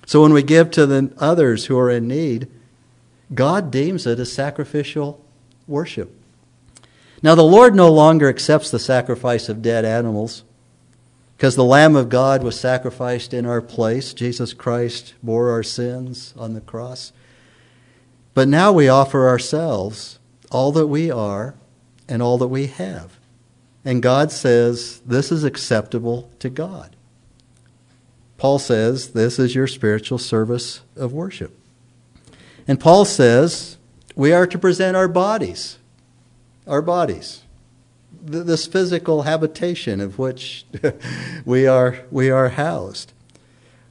So 0.07 0.23
when 0.23 0.33
we 0.33 0.43
give 0.43 0.71
to 0.73 0.87
the 0.87 1.13
others 1.19 1.67
who 1.67 1.79
are 1.79 1.91
in 1.91 2.07
need, 2.07 2.49
God 3.35 3.71
deems 3.71 4.07
it 4.07 4.21
a 4.21 4.25
sacrificial 4.25 5.23
worship. 5.69 6.15
Now, 7.23 7.35
the 7.35 7.43
Lord 7.43 7.75
no 7.75 7.93
longer 7.93 8.29
accepts 8.29 8.71
the 8.71 8.79
sacrifice 8.79 9.49
of 9.49 9.63
dead 9.63 9.85
animals 9.85 10.45
because 11.37 11.55
the 11.55 11.65
Lamb 11.65 11.95
of 11.95 12.09
God 12.09 12.43
was 12.43 12.59
sacrificed 12.59 13.33
in 13.33 13.47
our 13.47 13.61
place. 13.61 14.13
Jesus 14.13 14.53
Christ 14.53 15.15
bore 15.23 15.51
our 15.51 15.63
sins 15.63 16.35
on 16.37 16.55
the 16.55 16.61
cross. 16.61 17.13
But 18.35 18.49
now 18.49 18.73
we 18.73 18.89
offer 18.89 19.29
ourselves, 19.29 20.19
all 20.51 20.73
that 20.73 20.89
we 20.89 21.11
are 21.11 21.55
and 22.09 22.23
all 22.23 22.39
that 22.39 22.49
we 22.49 22.67
have. 22.67 23.19
And 23.85 24.03
God 24.03 24.31
says 24.31 25.01
this 25.07 25.33
is 25.33 25.45
acceptable 25.45 26.31
to 26.41 26.51
God. 26.51 26.95
Paul 28.37 28.59
says 28.59 29.11
this 29.11 29.39
is 29.39 29.55
your 29.55 29.67
spiritual 29.67 30.19
service 30.19 30.81
of 30.95 31.13
worship. 31.13 31.57
And 32.67 32.79
Paul 32.79 33.05
says 33.05 33.78
we 34.19 34.33
are 34.33 34.49
to 34.49 34.59
present 34.59 34.97
our 34.97 35.07
bodies, 35.07 35.79
our 36.67 36.83
bodies, 36.83 37.43
this 38.21 38.67
physical 38.67 39.23
habitation 39.23 40.01
of 40.01 40.19
which 40.19 40.67
we 41.45 41.69
are, 41.69 42.01
we 42.11 42.29
are 42.29 42.49
housed. 42.49 43.13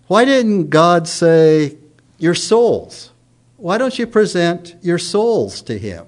Why 0.08 0.26
didn't 0.26 0.70
God 0.70 1.08
say 1.08 1.78
your 2.18 2.36
souls? 2.36 3.12
Why 3.56 3.78
don't 3.78 3.98
you 3.98 4.06
present 4.06 4.76
your 4.82 4.98
souls 4.98 5.62
to 5.62 5.80
Him? 5.80 6.06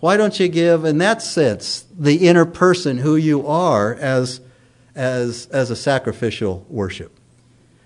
Why 0.00 0.16
don't 0.16 0.40
you 0.40 0.48
give, 0.48 0.84
in 0.84 0.98
that 0.98 1.22
sense, 1.22 1.86
the 1.96 2.26
inner 2.26 2.46
person 2.46 2.98
who 2.98 3.14
you 3.14 3.46
are 3.46 3.94
as, 3.94 4.40
as, 4.96 5.46
as 5.52 5.70
a 5.70 5.76
sacrificial 5.76 6.66
worship? 6.68 7.16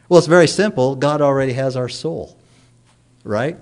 Well, 0.09 0.17
it's 0.17 0.27
very 0.27 0.49
simple. 0.49 0.97
God 0.97 1.21
already 1.21 1.53
has 1.53 1.77
our 1.77 1.91
soul, 1.91 2.39
right? 3.25 3.59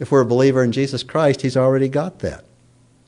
If 0.00 0.10
we're 0.10 0.22
a 0.22 0.26
believer 0.26 0.64
in 0.64 0.72
Jesus 0.72 1.04
Christ, 1.04 1.42
He's 1.42 1.56
already 1.56 1.88
got 1.88 2.18
that. 2.20 2.44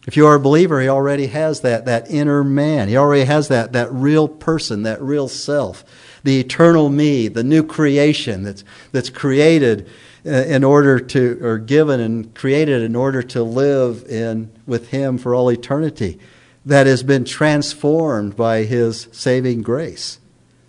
If 0.07 0.16
you 0.16 0.26
are 0.26 0.35
a 0.35 0.40
believer, 0.40 0.81
He 0.81 0.88
already 0.88 1.26
has 1.28 1.62
that, 1.62 1.87
that 1.87 2.11
inner 2.11 2.44
man. 2.44 2.88
He 2.88 2.96
already 2.96 3.24
has 3.24 3.48
that, 3.48 3.72
that 3.72 3.90
real 3.92 4.28
person, 4.28 4.83
that 4.83 5.00
real 5.00 5.26
self, 5.26 5.85
the 6.22 6.38
eternal 6.38 6.90
me, 6.90 7.28
the 7.28 7.42
new 7.42 7.64
creation 7.64 8.42
that's, 8.42 8.62
that's 8.92 9.11
created 9.11 9.88
uh, 10.26 10.31
in 10.31 10.62
order 10.62 11.00
to, 11.00 11.38
or 11.42 11.59
given 11.59 11.98
and 11.98 12.35
created 12.35 12.83
in 12.83 12.94
order 12.94 13.22
to 13.22 13.42
live 13.42 14.05
in, 14.09 14.52
with 14.66 14.90
Him 14.90 15.18
for 15.18 15.35
all 15.35 15.50
eternity, 15.50 16.20
that 16.66 16.87
has 16.87 17.02
been 17.02 17.24
transformed 17.24 18.37
by 18.37 18.64
His 18.64 19.09
saving 19.12 19.62
grace. 19.62 20.20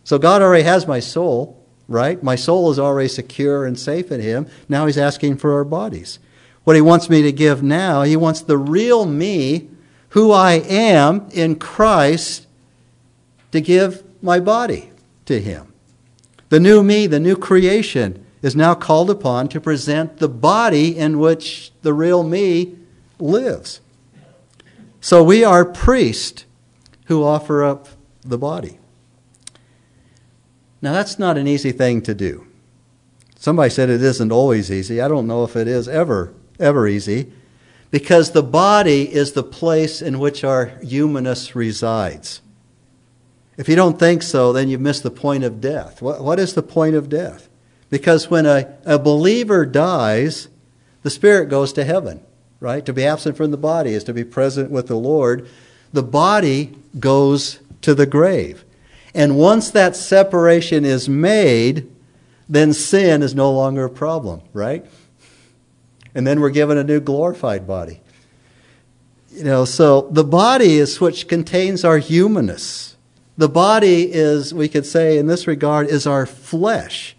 So 0.06 0.18
God 0.18 0.42
already 0.42 0.64
has 0.64 0.88
my 0.88 1.00
soul 1.00 1.63
right? 1.94 2.22
My 2.22 2.36
soul 2.36 2.72
is 2.72 2.80
already 2.80 3.08
secure 3.08 3.66
and 3.66 3.80
safe 3.80 4.12
in 4.12 4.20
Him. 4.20 4.48
Now 4.68 4.86
He's 4.86 4.98
asking 4.98 5.38
for 5.38 5.54
our 5.54 5.64
bodies. 5.64 6.20
What 6.64 6.76
He 6.76 6.82
wants 6.82 7.10
me 7.10 7.22
to 7.22 7.32
give 7.32 7.64
now, 7.64 8.02
He 8.02 8.16
wants 8.16 8.42
the 8.42 8.58
real 8.58 9.06
me, 9.06 9.70
who 10.10 10.32
I 10.32 10.54
am 10.54 11.28
in 11.32 11.56
Christ, 11.56 12.48
to 13.52 13.62
give 13.62 14.04
my 14.22 14.40
body 14.40 14.92
to 15.26 15.40
Him. 15.40 15.74
The 16.50 16.60
new 16.60 16.84
me, 16.84 17.08
the 17.08 17.20
new 17.20 17.36
creation, 17.36 18.26
is 18.42 18.56
now 18.56 18.76
called 18.76 19.10
upon 19.10 19.48
to 19.50 19.62
present 19.62 20.18
the 20.18 20.28
body 20.28 20.98
in 20.98 21.18
which 21.18 21.72
the 21.82 21.94
real 21.94 22.24
me 22.24 22.76
lives. 23.18 23.80
So 25.00 25.24
we 25.24 25.44
are 25.44 25.66
priests 25.66 26.46
who 27.06 27.24
offer 27.24 27.64
up 27.64 27.88
the 28.22 28.38
body. 28.38 28.80
Now, 30.84 30.92
that's 30.92 31.18
not 31.18 31.38
an 31.38 31.48
easy 31.48 31.72
thing 31.72 32.02
to 32.02 32.14
do. 32.14 32.46
Somebody 33.38 33.70
said 33.70 33.90
it 33.90 34.02
isn't 34.02 34.34
always 34.34 34.70
easy. 34.70 35.00
I 35.00 35.08
don't 35.08 35.28
know 35.28 35.46
if 35.46 35.56
it 35.56 35.66
is 35.66 35.88
ever, 35.88 36.34
ever 36.60 36.90
easy, 36.90 37.32
because 37.90 38.32
the 38.32 38.44
body 38.44 39.04
is 39.04 39.32
the 39.32 39.44
place 39.44 40.02
in 40.02 40.20
which 40.20 40.44
our 40.44 40.66
humanness 40.84 41.56
resides. 41.56 42.42
If 43.56 43.70
you 43.70 43.78
don't 43.78 43.98
think 43.98 44.24
so, 44.24 44.52
then 44.52 44.68
you've 44.68 44.82
missed 44.82 45.04
the 45.04 45.10
point 45.10 45.46
of 45.46 45.62
death. 45.62 46.02
What, 46.02 46.22
what 46.22 46.38
is 46.38 46.54
the 46.54 46.62
point 46.62 46.96
of 46.96 47.08
death? 47.08 47.48
Because 47.90 48.30
when 48.30 48.46
a, 48.46 48.76
a 48.84 49.00
believer 49.00 49.66
dies, 49.66 50.50
the 51.02 51.10
spirit 51.10 51.46
goes 51.46 51.72
to 51.74 51.86
heaven, 51.86 52.20
right? 52.60 52.86
To 52.86 52.92
be 52.92 53.06
absent 53.06 53.38
from 53.38 53.52
the 53.52 53.58
body 53.58 53.94
is 53.94 54.04
to 54.04 54.14
be 54.14 54.26
present 54.26 54.70
with 54.70 54.88
the 54.88 54.98
Lord. 54.98 55.48
The 55.94 56.04
body 56.04 56.76
goes 57.00 57.60
to 57.84 57.96
the 57.96 58.06
grave. 58.06 58.66
And 59.14 59.38
once 59.38 59.72
that 59.72 59.96
separation 59.96 60.86
is 60.86 61.08
made, 61.08 61.90
then 62.50 62.74
sin 62.74 63.22
is 63.22 63.36
no 63.36 63.52
longer 63.52 63.86
a 63.86 63.90
problem, 63.90 64.42
right? 64.54 64.86
and 66.16 66.26
then 66.26 66.40
we're 66.40 66.50
given 66.50 66.78
a 66.78 66.84
new 66.84 67.00
glorified 67.00 67.68
body. 67.68 68.00
You 69.32 69.44
know, 69.44 69.66
so 69.66 70.10
the 70.12 70.24
body 70.24 70.78
is 70.78 71.02
which 71.02 71.28
contains 71.28 71.84
our 71.84 71.98
humanness. 71.98 72.96
The 73.36 73.50
body 73.50 74.12
is, 74.12 74.54
we 74.54 74.70
could 74.70 74.86
say 74.86 75.18
in 75.18 75.26
this 75.26 75.48
regard, 75.48 75.88
is 75.88 76.06
our 76.06 76.28
flesh. 76.28 77.16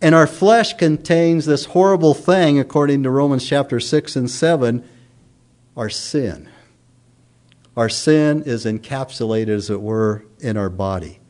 And 0.00 0.16
our 0.16 0.26
flesh 0.26 0.74
contains 0.74 1.46
this 1.46 1.66
horrible 1.66 2.12
thing, 2.12 2.58
according 2.58 3.04
to 3.04 3.10
Romans 3.10 3.46
chapter 3.46 3.78
6 3.78 4.16
and 4.16 4.28
7, 4.28 4.84
our 5.76 5.88
sin. 5.88 6.48
Our 7.76 7.88
sin 7.88 8.42
is 8.44 8.64
encapsulated, 8.64 9.48
as 9.48 9.70
it 9.70 9.80
were, 9.80 10.24
in 10.40 10.56
our 10.56 10.68
body. 10.68 11.20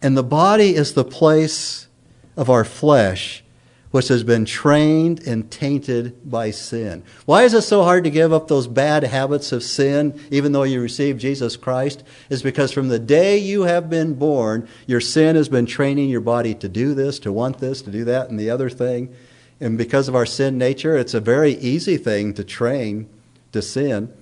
And 0.00 0.16
the 0.16 0.22
body 0.22 0.74
is 0.74 0.94
the 0.94 1.04
place 1.04 1.88
of 2.36 2.48
our 2.48 2.64
flesh 2.64 3.44
which 3.90 4.08
has 4.08 4.22
been 4.22 4.44
trained 4.44 5.20
and 5.26 5.50
tainted 5.50 6.30
by 6.30 6.50
sin. 6.50 7.02
Why 7.26 7.42
is 7.42 7.54
it 7.54 7.62
so 7.62 7.82
hard 7.82 8.04
to 8.04 8.10
give 8.10 8.32
up 8.32 8.46
those 8.46 8.68
bad 8.68 9.02
habits 9.02 9.50
of 9.50 9.64
sin, 9.64 10.20
even 10.30 10.52
though 10.52 10.62
you 10.62 10.80
receive 10.80 11.18
Jesus 11.18 11.56
Christ? 11.56 12.04
Is 12.28 12.42
because 12.42 12.72
from 12.72 12.88
the 12.88 13.00
day 13.00 13.36
you 13.38 13.62
have 13.62 13.90
been 13.90 14.14
born, 14.14 14.68
your 14.86 15.00
sin 15.00 15.34
has 15.34 15.48
been 15.48 15.66
training 15.66 16.08
your 16.08 16.20
body 16.20 16.54
to 16.54 16.68
do 16.68 16.94
this, 16.94 17.18
to 17.20 17.32
want 17.32 17.58
this, 17.58 17.82
to 17.82 17.90
do 17.90 18.04
that, 18.04 18.30
and 18.30 18.38
the 18.38 18.50
other 18.50 18.70
thing. 18.70 19.12
And 19.58 19.76
because 19.76 20.08
of 20.08 20.14
our 20.14 20.26
sin 20.26 20.56
nature, 20.56 20.96
it's 20.96 21.14
a 21.14 21.20
very 21.20 21.54
easy 21.54 21.96
thing 21.96 22.32
to 22.34 22.44
train 22.44 23.08
to 23.52 23.60
sin. 23.60 24.12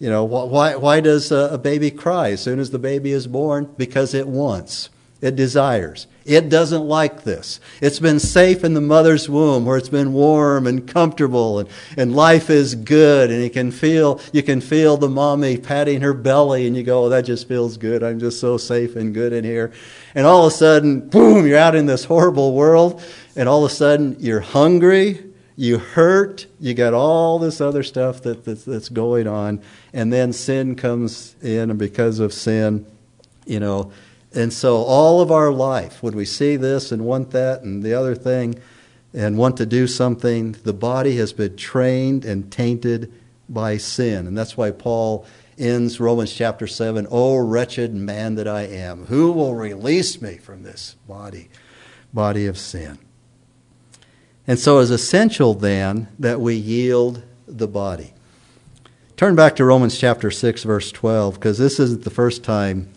You 0.00 0.10
know, 0.10 0.24
why, 0.24 0.76
why 0.76 1.00
does 1.00 1.32
a 1.32 1.58
baby 1.58 1.90
cry 1.90 2.30
as 2.30 2.40
soon 2.40 2.60
as 2.60 2.70
the 2.70 2.78
baby 2.78 3.10
is 3.10 3.26
born? 3.26 3.74
Because 3.76 4.14
it 4.14 4.28
wants, 4.28 4.90
it 5.20 5.34
desires. 5.34 6.06
It 6.24 6.50
doesn't 6.50 6.84
like 6.84 7.24
this. 7.24 7.58
It's 7.80 7.98
been 7.98 8.20
safe 8.20 8.62
in 8.62 8.74
the 8.74 8.82
mother's 8.82 9.30
womb 9.30 9.64
where 9.64 9.78
it's 9.78 9.88
been 9.88 10.12
warm 10.12 10.66
and 10.66 10.86
comfortable 10.86 11.58
and, 11.58 11.68
and 11.96 12.14
life 12.14 12.50
is 12.50 12.74
good 12.74 13.30
and 13.30 13.42
you 13.42 13.48
can 13.48 13.72
feel 13.72 14.20
you 14.30 14.42
can 14.42 14.60
feel 14.60 14.98
the 14.98 15.08
mommy 15.08 15.56
patting 15.56 16.02
her 16.02 16.12
belly 16.12 16.66
and 16.66 16.76
you 16.76 16.82
go, 16.82 17.04
oh, 17.06 17.08
that 17.08 17.22
just 17.22 17.48
feels 17.48 17.78
good. 17.78 18.02
I'm 18.02 18.20
just 18.20 18.40
so 18.40 18.58
safe 18.58 18.94
and 18.94 19.14
good 19.14 19.32
in 19.32 19.42
here. 19.42 19.72
And 20.14 20.26
all 20.26 20.46
of 20.46 20.52
a 20.52 20.54
sudden, 20.54 21.08
boom, 21.08 21.46
you're 21.46 21.58
out 21.58 21.74
in 21.74 21.86
this 21.86 22.04
horrible 22.04 22.54
world 22.54 23.02
and 23.34 23.48
all 23.48 23.64
of 23.64 23.72
a 23.72 23.74
sudden 23.74 24.16
you're 24.20 24.40
hungry, 24.40 25.27
you 25.58 25.78
hurt, 25.78 26.46
you 26.60 26.72
got 26.72 26.94
all 26.94 27.40
this 27.40 27.60
other 27.60 27.82
stuff 27.82 28.22
that, 28.22 28.44
that's, 28.44 28.64
that's 28.64 28.88
going 28.88 29.26
on, 29.26 29.60
and 29.92 30.12
then 30.12 30.32
sin 30.32 30.76
comes 30.76 31.34
in, 31.42 31.68
and 31.70 31.78
because 31.80 32.20
of 32.20 32.32
sin, 32.32 32.86
you 33.44 33.58
know, 33.58 33.90
and 34.32 34.52
so, 34.52 34.76
all 34.76 35.20
of 35.20 35.32
our 35.32 35.50
life, 35.50 36.00
when 36.00 36.14
we 36.14 36.26
see 36.26 36.54
this 36.54 36.92
and 36.92 37.04
want 37.04 37.32
that 37.32 37.62
and 37.62 37.82
the 37.82 37.94
other 37.94 38.14
thing 38.14 38.60
and 39.12 39.36
want 39.36 39.56
to 39.56 39.66
do 39.66 39.88
something, 39.88 40.52
the 40.62 40.72
body 40.72 41.16
has 41.16 41.32
been 41.32 41.56
trained 41.56 42.24
and 42.24 42.52
tainted 42.52 43.12
by 43.48 43.78
sin. 43.78 44.28
And 44.28 44.38
that's 44.38 44.56
why 44.56 44.70
Paul 44.70 45.26
ends 45.58 45.98
Romans 45.98 46.32
chapter 46.32 46.68
7 46.68 47.08
Oh, 47.10 47.36
wretched 47.38 47.94
man 47.94 48.36
that 48.36 48.46
I 48.46 48.62
am, 48.62 49.06
who 49.06 49.32
will 49.32 49.56
release 49.56 50.22
me 50.22 50.36
from 50.36 50.62
this 50.62 50.94
body, 51.08 51.48
body 52.12 52.46
of 52.46 52.56
sin? 52.58 52.98
And 54.48 54.58
so, 54.58 54.80
it's 54.80 54.90
essential 54.90 55.54
then 55.54 56.08
that 56.18 56.40
we 56.40 56.56
yield 56.56 57.22
the 57.46 57.68
body. 57.68 58.14
Turn 59.18 59.34
back 59.36 59.56
to 59.56 59.64
Romans 59.64 59.98
chapter 59.98 60.30
6, 60.30 60.62
verse 60.62 60.90
12, 60.90 61.34
because 61.34 61.58
this 61.58 61.78
isn't 61.78 62.04
the 62.04 62.10
first 62.10 62.42
time 62.42 62.88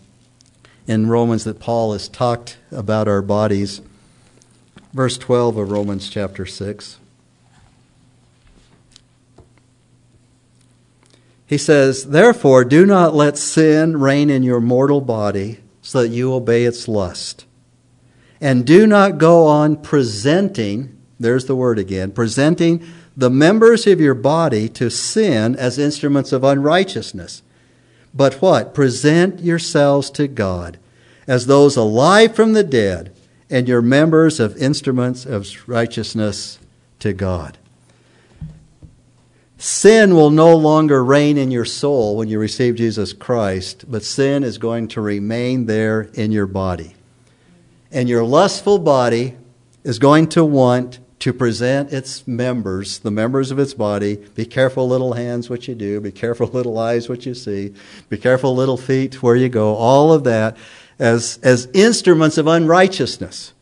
in 0.86 1.08
Romans 1.08 1.44
that 1.44 1.60
Paul 1.60 1.92
has 1.92 2.08
talked 2.08 2.56
about 2.70 3.06
our 3.06 3.22
bodies. 3.22 3.82
Verse 4.92 5.18
12 5.18 5.56
of 5.58 5.70
Romans 5.70 6.08
chapter 6.08 6.46
6. 6.46 6.98
He 11.46 11.58
says, 11.58 12.06
Therefore, 12.06 12.64
do 12.64 12.86
not 12.86 13.14
let 13.14 13.36
sin 13.36 13.98
reign 13.98 14.30
in 14.30 14.42
your 14.42 14.60
mortal 14.60 15.02
body 15.02 15.58
so 15.82 16.00
that 16.00 16.08
you 16.08 16.32
obey 16.32 16.64
its 16.64 16.88
lust. 16.88 17.44
And 18.40 18.66
do 18.66 18.86
not 18.86 19.18
go 19.18 19.46
on 19.46 19.76
presenting, 19.76 21.01
there's 21.22 21.46
the 21.46 21.56
word 21.56 21.78
again, 21.78 22.12
presenting 22.12 22.84
the 23.16 23.30
members 23.30 23.86
of 23.86 24.00
your 24.00 24.14
body 24.14 24.68
to 24.70 24.90
sin 24.90 25.56
as 25.56 25.78
instruments 25.78 26.32
of 26.32 26.44
unrighteousness 26.44 27.42
but 28.14 28.34
what? 28.34 28.74
Present 28.74 29.40
yourselves 29.40 30.10
to 30.10 30.28
God 30.28 30.78
as 31.26 31.46
those 31.46 31.76
alive 31.76 32.34
from 32.34 32.52
the 32.52 32.64
dead, 32.64 33.14
and 33.48 33.68
your 33.68 33.82
members 33.82 34.40
of 34.40 34.56
instruments 34.56 35.24
of 35.24 35.46
righteousness 35.68 36.58
to 36.98 37.12
God. 37.12 37.58
Sin 39.58 40.16
will 40.16 40.30
no 40.30 40.56
longer 40.56 41.04
reign 41.04 41.36
in 41.38 41.50
your 41.50 41.64
soul 41.64 42.16
when 42.16 42.28
you 42.28 42.38
receive 42.38 42.74
Jesus 42.74 43.12
Christ, 43.12 43.84
but 43.88 44.02
sin 44.02 44.42
is 44.42 44.58
going 44.58 44.88
to 44.88 45.00
remain 45.00 45.66
there 45.66 46.02
in 46.14 46.32
your 46.32 46.46
body. 46.46 46.94
And 47.92 48.08
your 48.08 48.24
lustful 48.24 48.78
body 48.78 49.36
is 49.84 49.98
going 49.98 50.28
to 50.30 50.44
want 50.44 50.98
to 51.22 51.32
present 51.32 51.92
its 51.92 52.26
members, 52.26 52.98
the 52.98 53.10
members 53.12 53.52
of 53.52 53.58
its 53.60 53.74
body. 53.74 54.16
Be 54.34 54.44
careful, 54.44 54.88
little 54.88 55.12
hands, 55.12 55.48
what 55.48 55.68
you 55.68 55.74
do. 55.76 56.00
Be 56.00 56.10
careful, 56.10 56.46
little 56.52 56.76
eyes, 56.76 57.08
what 57.08 57.24
you 57.24 57.32
see. 57.32 57.72
Be 58.08 58.18
careful, 58.18 58.56
little 58.56 58.76
feet, 58.76 59.22
where 59.22 59.36
you 59.36 59.48
go. 59.48 59.76
All 59.76 60.12
of 60.12 60.24
that 60.24 60.56
as, 60.98 61.38
as 61.44 61.68
instruments 61.74 62.38
of 62.38 62.48
unrighteousness. 62.48 63.52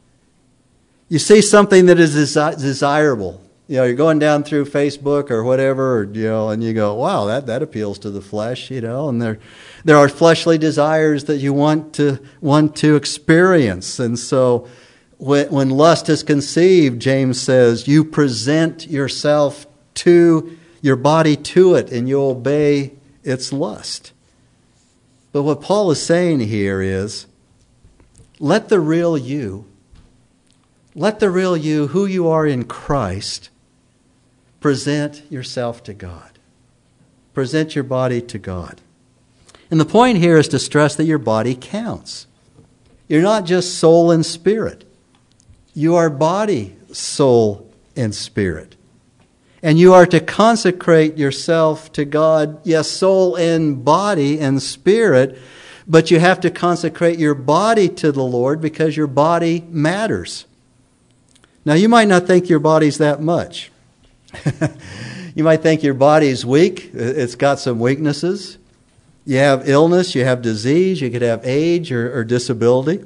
You 1.10 1.18
see 1.18 1.42
something 1.42 1.84
that 1.84 1.98
is 1.98 2.16
desi- 2.16 2.58
desirable. 2.58 3.42
You 3.68 3.76
know, 3.76 3.84
you're 3.84 3.94
going 3.94 4.18
down 4.18 4.42
through 4.42 4.64
Facebook 4.64 5.30
or 5.30 5.44
whatever, 5.44 5.98
or, 5.98 6.04
you 6.04 6.28
know, 6.28 6.48
and 6.48 6.64
you 6.64 6.72
go, 6.72 6.94
wow, 6.94 7.26
that, 7.26 7.44
that 7.44 7.62
appeals 7.62 7.98
to 7.98 8.10
the 8.10 8.22
flesh, 8.22 8.70
you 8.70 8.80
know, 8.80 9.10
and 9.10 9.20
there, 9.20 9.38
there 9.84 9.98
are 9.98 10.08
fleshly 10.08 10.56
desires 10.56 11.24
that 11.24 11.36
you 11.36 11.52
want 11.52 11.92
to, 11.96 12.20
want 12.40 12.74
to 12.76 12.96
experience. 12.96 13.98
And 13.98 14.18
so, 14.18 14.66
when 15.20 15.68
lust 15.68 16.08
is 16.08 16.22
conceived, 16.22 17.00
James 17.00 17.38
says, 17.38 17.86
you 17.86 18.04
present 18.04 18.86
yourself 18.86 19.66
to 19.94 20.56
your 20.80 20.96
body 20.96 21.36
to 21.36 21.74
it 21.74 21.92
and 21.92 22.08
you 22.08 22.22
obey 22.22 22.92
its 23.22 23.52
lust. 23.52 24.12
But 25.32 25.42
what 25.42 25.60
Paul 25.60 25.90
is 25.90 26.02
saying 26.02 26.40
here 26.40 26.80
is 26.80 27.26
let 28.38 28.70
the 28.70 28.80
real 28.80 29.18
you, 29.18 29.66
let 30.94 31.20
the 31.20 31.30
real 31.30 31.54
you, 31.54 31.88
who 31.88 32.06
you 32.06 32.26
are 32.28 32.46
in 32.46 32.64
Christ, 32.64 33.50
present 34.58 35.22
yourself 35.30 35.82
to 35.84 35.92
God. 35.92 36.38
Present 37.34 37.74
your 37.74 37.84
body 37.84 38.22
to 38.22 38.38
God. 38.38 38.80
And 39.70 39.78
the 39.78 39.84
point 39.84 40.16
here 40.16 40.38
is 40.38 40.48
to 40.48 40.58
stress 40.58 40.96
that 40.96 41.04
your 41.04 41.18
body 41.18 41.54
counts. 41.54 42.26
You're 43.06 43.22
not 43.22 43.44
just 43.44 43.78
soul 43.78 44.10
and 44.10 44.24
spirit. 44.24 44.86
You 45.74 45.96
are 45.96 46.10
body, 46.10 46.76
soul, 46.92 47.70
and 47.96 48.14
spirit. 48.14 48.76
And 49.62 49.78
you 49.78 49.92
are 49.92 50.06
to 50.06 50.20
consecrate 50.20 51.18
yourself 51.18 51.92
to 51.92 52.04
God, 52.04 52.60
yes, 52.64 52.88
soul 52.88 53.36
and 53.36 53.84
body 53.84 54.40
and 54.40 54.62
spirit, 54.62 55.38
but 55.86 56.10
you 56.10 56.18
have 56.18 56.40
to 56.40 56.50
consecrate 56.50 57.18
your 57.18 57.34
body 57.34 57.88
to 57.88 58.10
the 58.10 58.22
Lord 58.22 58.60
because 58.60 58.96
your 58.96 59.06
body 59.06 59.64
matters. 59.68 60.46
Now, 61.64 61.74
you 61.74 61.88
might 61.88 62.08
not 62.08 62.26
think 62.26 62.48
your 62.48 62.58
body's 62.58 62.98
that 62.98 63.20
much. 63.20 63.70
you 65.34 65.44
might 65.44 65.62
think 65.62 65.82
your 65.82 65.94
body's 65.94 66.46
weak, 66.46 66.90
it's 66.94 67.34
got 67.34 67.58
some 67.58 67.78
weaknesses. 67.80 68.56
You 69.26 69.36
have 69.36 69.68
illness, 69.68 70.14
you 70.14 70.24
have 70.24 70.40
disease, 70.40 71.00
you 71.00 71.10
could 71.10 71.22
have 71.22 71.42
age 71.44 71.92
or, 71.92 72.18
or 72.18 72.24
disability. 72.24 73.04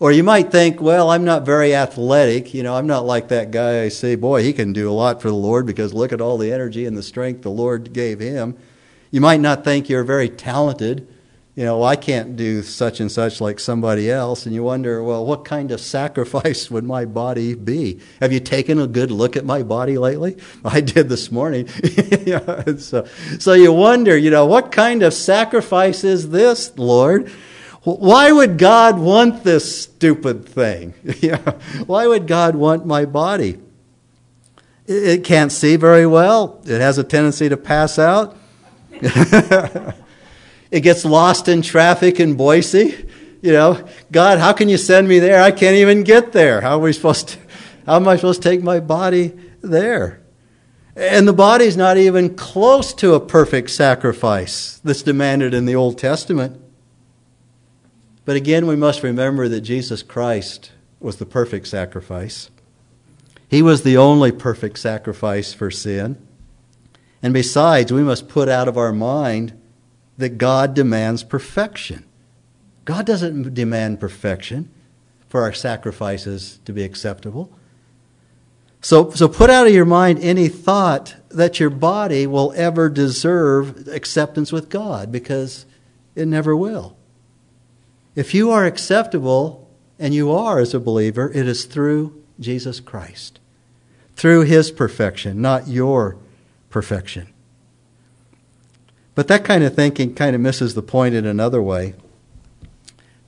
Or 0.00 0.12
you 0.12 0.22
might 0.22 0.52
think, 0.52 0.80
well, 0.80 1.10
I'm 1.10 1.24
not 1.24 1.44
very 1.44 1.74
athletic. 1.74 2.54
You 2.54 2.62
know, 2.62 2.76
I'm 2.76 2.86
not 2.86 3.04
like 3.04 3.28
that 3.28 3.50
guy 3.50 3.82
I 3.82 3.88
say, 3.88 4.14
boy, 4.14 4.44
he 4.44 4.52
can 4.52 4.72
do 4.72 4.88
a 4.88 4.92
lot 4.92 5.20
for 5.20 5.28
the 5.28 5.34
Lord 5.34 5.66
because 5.66 5.92
look 5.92 6.12
at 6.12 6.20
all 6.20 6.38
the 6.38 6.52
energy 6.52 6.86
and 6.86 6.96
the 6.96 7.02
strength 7.02 7.42
the 7.42 7.50
Lord 7.50 7.92
gave 7.92 8.20
him. 8.20 8.56
You 9.10 9.20
might 9.20 9.40
not 9.40 9.64
think 9.64 9.88
you're 9.88 10.04
very 10.04 10.28
talented. 10.28 11.08
You 11.56 11.64
know, 11.64 11.82
I 11.82 11.96
can't 11.96 12.36
do 12.36 12.62
such 12.62 13.00
and 13.00 13.10
such 13.10 13.40
like 13.40 13.58
somebody 13.58 14.08
else. 14.08 14.46
And 14.46 14.54
you 14.54 14.62
wonder, 14.62 15.02
well, 15.02 15.26
what 15.26 15.44
kind 15.44 15.72
of 15.72 15.80
sacrifice 15.98 16.70
would 16.70 16.84
my 16.84 17.04
body 17.04 17.56
be? 17.56 17.98
Have 18.20 18.32
you 18.32 18.38
taken 18.38 18.78
a 18.78 18.86
good 18.86 19.10
look 19.10 19.36
at 19.36 19.44
my 19.44 19.64
body 19.64 19.98
lately? 19.98 20.36
I 20.64 20.80
did 20.80 21.08
this 21.08 21.32
morning. 21.32 21.66
so, 22.78 23.08
so 23.40 23.52
you 23.54 23.72
wonder, 23.72 24.16
you 24.16 24.30
know, 24.30 24.46
what 24.46 24.70
kind 24.70 25.02
of 25.02 25.12
sacrifice 25.12 26.04
is 26.04 26.30
this, 26.30 26.78
Lord? 26.78 27.32
Why 27.82 28.32
would 28.32 28.58
God 28.58 28.98
want 28.98 29.44
this 29.44 29.82
stupid 29.82 30.46
thing? 30.46 30.92
Why 31.86 32.06
would 32.06 32.26
God 32.26 32.56
want 32.56 32.86
my 32.86 33.04
body? 33.04 33.58
It 34.86 35.22
can't 35.24 35.52
see 35.52 35.76
very 35.76 36.06
well. 36.06 36.60
It 36.64 36.80
has 36.80 36.98
a 36.98 37.04
tendency 37.04 37.48
to 37.48 37.56
pass 37.56 37.98
out. 37.98 38.36
it 38.90 39.94
gets 40.80 41.04
lost 41.04 41.46
in 41.46 41.62
traffic 41.62 42.18
in 42.20 42.34
Boise. 42.34 43.06
You 43.42 43.52
know, 43.52 43.86
God, 44.10 44.38
how 44.38 44.52
can 44.52 44.68
you 44.68 44.78
send 44.78 45.06
me 45.06 45.18
there? 45.20 45.42
I 45.42 45.50
can't 45.50 45.76
even 45.76 46.02
get 46.02 46.32
there. 46.32 46.60
How 46.60 46.78
are 46.78 46.80
we 46.80 46.92
supposed 46.92 47.28
to, 47.28 47.38
how 47.86 47.96
am 47.96 48.08
I 48.08 48.16
supposed 48.16 48.42
to 48.42 48.48
take 48.48 48.62
my 48.62 48.80
body 48.80 49.38
there? 49.62 50.22
And 50.96 51.28
the 51.28 51.32
body's 51.32 51.76
not 51.76 51.96
even 51.96 52.34
close 52.34 52.92
to 52.94 53.14
a 53.14 53.20
perfect 53.20 53.70
sacrifice 53.70 54.80
that's 54.82 55.02
demanded 55.02 55.54
in 55.54 55.66
the 55.66 55.76
Old 55.76 55.96
Testament. 55.96 56.60
But 58.28 58.36
again, 58.36 58.66
we 58.66 58.76
must 58.76 59.02
remember 59.02 59.48
that 59.48 59.62
Jesus 59.62 60.02
Christ 60.02 60.72
was 61.00 61.16
the 61.16 61.24
perfect 61.24 61.66
sacrifice. 61.66 62.50
He 63.48 63.62
was 63.62 63.84
the 63.84 63.96
only 63.96 64.32
perfect 64.32 64.78
sacrifice 64.78 65.54
for 65.54 65.70
sin. 65.70 66.18
And 67.22 67.32
besides, 67.32 67.90
we 67.90 68.02
must 68.02 68.28
put 68.28 68.50
out 68.50 68.68
of 68.68 68.76
our 68.76 68.92
mind 68.92 69.58
that 70.18 70.36
God 70.36 70.74
demands 70.74 71.24
perfection. 71.24 72.04
God 72.84 73.06
doesn't 73.06 73.54
demand 73.54 73.98
perfection 73.98 74.70
for 75.30 75.40
our 75.40 75.54
sacrifices 75.54 76.60
to 76.66 76.74
be 76.74 76.82
acceptable. 76.82 77.50
So, 78.82 79.08
so 79.12 79.26
put 79.28 79.48
out 79.48 79.66
of 79.66 79.72
your 79.72 79.86
mind 79.86 80.18
any 80.18 80.48
thought 80.48 81.16
that 81.30 81.58
your 81.58 81.70
body 81.70 82.26
will 82.26 82.52
ever 82.54 82.90
deserve 82.90 83.88
acceptance 83.88 84.52
with 84.52 84.68
God 84.68 85.10
because 85.10 85.64
it 86.14 86.28
never 86.28 86.54
will. 86.54 86.97
If 88.18 88.34
you 88.34 88.50
are 88.50 88.64
acceptable, 88.64 89.70
and 89.96 90.12
you 90.12 90.32
are 90.32 90.58
as 90.58 90.74
a 90.74 90.80
believer, 90.80 91.30
it 91.32 91.46
is 91.46 91.66
through 91.66 92.20
Jesus 92.40 92.80
Christ, 92.80 93.38
through 94.16 94.40
his 94.40 94.72
perfection, 94.72 95.40
not 95.40 95.68
your 95.68 96.16
perfection. 96.68 97.28
But 99.14 99.28
that 99.28 99.44
kind 99.44 99.62
of 99.62 99.76
thinking 99.76 100.16
kind 100.16 100.34
of 100.34 100.42
misses 100.42 100.74
the 100.74 100.82
point 100.82 101.14
in 101.14 101.26
another 101.26 101.62
way. 101.62 101.94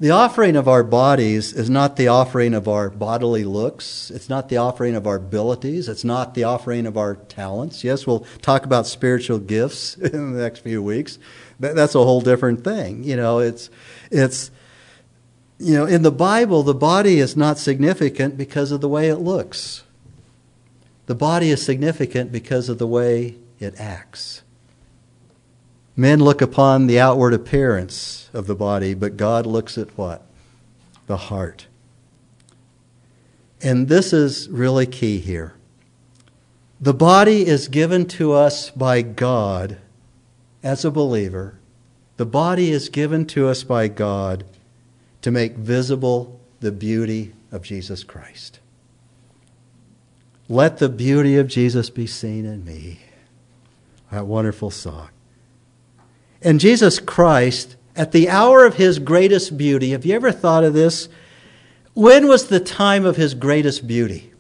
The 0.01 0.11
offering 0.11 0.57
of 0.57 0.67
our 0.67 0.83
bodies 0.83 1.53
is 1.53 1.71
not 1.71 1.95
the 1.95 2.09
offering 2.09 2.53
of 2.53 2.67
our 2.67 2.91
bodily 2.91 3.45
looks. 3.45 4.11
It's 4.11 4.29
not 4.29 4.49
the 4.49 4.57
offering 4.57 4.97
of 4.97 5.07
our 5.07 5.19
abilities. 5.19 5.89
It's 5.89 6.03
not 6.03 6.35
the 6.35 6.43
offering 6.43 6.85
of 6.87 6.99
our 6.99 7.15
talents. 7.15 7.85
Yes, 7.85 8.09
we'll 8.09 8.27
talk 8.43 8.65
about 8.65 8.89
spiritual 8.89 9.39
gifts 9.39 9.95
in 9.99 10.33
the 10.33 10.43
next 10.43 10.65
few 10.65 10.83
weeks. 10.83 11.21
That's 11.61 11.95
a 11.95 12.03
whole 12.03 12.23
different 12.23 12.65
thing. 12.65 13.05
You 13.05 13.15
know, 13.15 13.39
it's, 13.39 13.71
it's, 14.11 14.51
you 15.61 15.75
know, 15.75 15.85
in 15.85 16.01
the 16.03 16.11
Bible, 16.11 16.63
the 16.63 16.75
body 16.75 17.19
is 17.19 17.37
not 17.37 17.59
significant 17.59 18.39
because 18.39 18.73
of 18.73 18.81
the 18.81 18.89
way 18.89 19.11
it 19.11 19.17
looks. 19.17 19.85
The 21.05 21.15
body 21.15 21.51
is 21.51 21.63
significant 21.63 22.33
because 22.33 22.71
of 22.71 22.79
the 22.79 22.87
way 22.87 23.37
it 23.59 23.79
acts. 23.79 24.43
Men 25.95 26.21
look 26.21 26.41
upon 26.41 26.87
the 26.87 26.99
outward 26.99 27.35
appearance 27.35 28.31
of 28.33 28.47
the 28.47 28.55
body, 28.55 28.95
but 28.95 29.19
God 29.19 29.45
looks 29.45 29.77
at 29.77 29.99
what? 29.99 30.25
The 31.07 31.19
heart. 31.19 31.67
And 33.61 33.89
this 33.89 34.15
is 34.15 34.49
really 34.49 34.87
key 34.87 35.19
here. 35.19 35.53
The 36.81 36.95
body 36.95 37.47
is 37.47 37.69
given 37.69 38.07
to 38.07 38.33
us 38.33 38.71
by 38.71 39.03
God 39.03 39.77
as 40.63 40.87
a 40.87 40.91
believer. 40.91 41.59
The 42.17 42.25
body 42.25 42.71
is 42.71 42.89
given 42.89 43.27
to 43.27 43.49
us 43.49 43.63
by 43.63 43.89
God 43.89 44.45
to 45.23 45.31
make 45.31 45.57
visible 45.57 46.41
the 46.61 46.73
beauty 46.73 47.33
of 47.53 47.63
Jesus 47.63 48.05
Christ. 48.05 48.61
Let 50.49 50.79
the 50.79 50.89
beauty 50.89 51.37
of 51.37 51.47
Jesus 51.47 51.91
be 51.91 52.07
seen 52.07 52.45
in 52.45 52.65
me. 52.65 53.01
That 54.11 54.27
wonderful 54.27 54.71
song. 54.71 55.09
And 56.43 56.59
Jesus 56.59 56.99
Christ, 56.99 57.77
at 57.95 58.13
the 58.13 58.29
hour 58.29 58.65
of 58.65 58.75
his 58.75 58.99
greatest 58.99 59.57
beauty, 59.57 59.91
have 59.91 60.05
you 60.05 60.15
ever 60.15 60.33
thought 60.33 60.65
of 60.65 60.75
this? 60.75 61.09
When 61.95 62.27
was 62.27 62.49
the 62.49 62.61
time 62.61 63.05
of 63.05 63.17
his 63.17 63.35
greatest 63.35 63.87
beauty? 63.87 64.33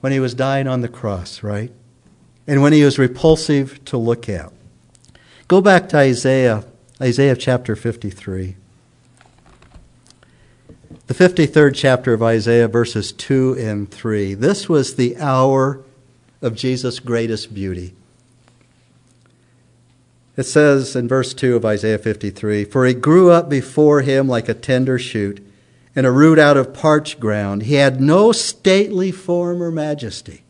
When 0.00 0.12
he 0.12 0.20
was 0.20 0.34
dying 0.34 0.68
on 0.68 0.80
the 0.80 0.88
cross, 0.88 1.42
right? 1.42 1.72
And 2.46 2.62
when 2.62 2.72
he 2.72 2.84
was 2.84 2.98
repulsive 2.98 3.84
to 3.86 3.96
look 3.96 4.28
at. 4.28 4.52
Go 5.48 5.60
back 5.60 5.88
to 5.90 5.96
Isaiah, 5.96 6.64
Isaiah 7.00 7.36
chapter 7.36 7.74
53. 7.74 8.56
The 11.12 11.28
53rd 11.28 11.74
chapter 11.74 12.14
of 12.14 12.22
Isaiah, 12.22 12.68
verses 12.68 13.12
2 13.12 13.56
and 13.58 13.90
3. 13.90 14.32
This 14.32 14.66
was 14.66 14.94
the 14.94 15.18
hour 15.18 15.84
of 16.40 16.54
Jesus' 16.54 17.00
greatest 17.00 17.52
beauty. 17.52 17.94
It 20.38 20.44
says 20.44 20.96
in 20.96 21.08
verse 21.08 21.34
2 21.34 21.54
of 21.54 21.66
Isaiah 21.66 21.98
53 21.98 22.64
For 22.64 22.86
he 22.86 22.94
grew 22.94 23.30
up 23.30 23.50
before 23.50 24.00
him 24.00 24.26
like 24.26 24.48
a 24.48 24.54
tender 24.54 24.98
shoot, 24.98 25.46
and 25.94 26.06
a 26.06 26.10
root 26.10 26.38
out 26.38 26.56
of 26.56 26.72
parched 26.72 27.20
ground. 27.20 27.64
He 27.64 27.74
had 27.74 28.00
no 28.00 28.32
stately 28.32 29.10
form 29.10 29.62
or 29.62 29.70
majesty 29.70 30.44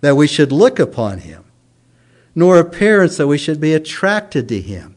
that 0.00 0.16
we 0.16 0.26
should 0.26 0.52
look 0.52 0.78
upon 0.78 1.18
him, 1.18 1.44
nor 2.34 2.56
appearance 2.56 3.18
that 3.18 3.26
we 3.26 3.36
should 3.36 3.60
be 3.60 3.74
attracted 3.74 4.48
to 4.48 4.58
him. 4.62 4.96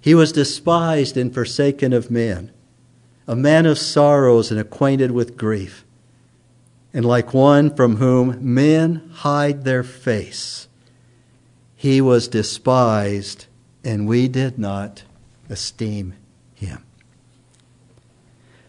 He 0.00 0.14
was 0.14 0.32
despised 0.32 1.18
and 1.18 1.34
forsaken 1.34 1.92
of 1.92 2.10
men, 2.10 2.52
a 3.28 3.36
man 3.36 3.66
of 3.66 3.78
sorrows 3.78 4.50
and 4.50 4.58
acquainted 4.58 5.12
with 5.12 5.36
grief, 5.36 5.84
and 6.92 7.04
like 7.04 7.32
one 7.32 7.72
from 7.72 7.96
whom 7.96 8.38
men 8.42 9.08
hide 9.12 9.62
their 9.62 9.84
face 9.84 10.68
he 11.78 12.00
was 12.00 12.26
despised, 12.26 13.46
and 13.84 14.08
we 14.08 14.26
did 14.26 14.58
not 14.58 15.04
esteem 15.48 16.12
him. 16.52 16.82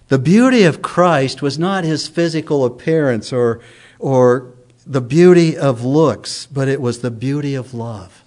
The 0.10 0.19
beauty 0.19 0.62
of 0.62 0.84
Christ 0.84 1.41
was 1.41 1.58
not 1.58 1.84
his 1.84 2.08
physical 2.08 2.63
appearance 2.63 3.34
or, 3.34 3.62
or 3.98 4.54
the 4.86 5.02
beauty 5.02 5.58
of 5.58 5.84
looks, 5.84 6.45
but 6.45 6.67
it 6.67 6.80
was 6.80 7.00
the 7.00 7.10
beauty 7.10 7.56
of 7.56 7.74
love. 7.74 8.24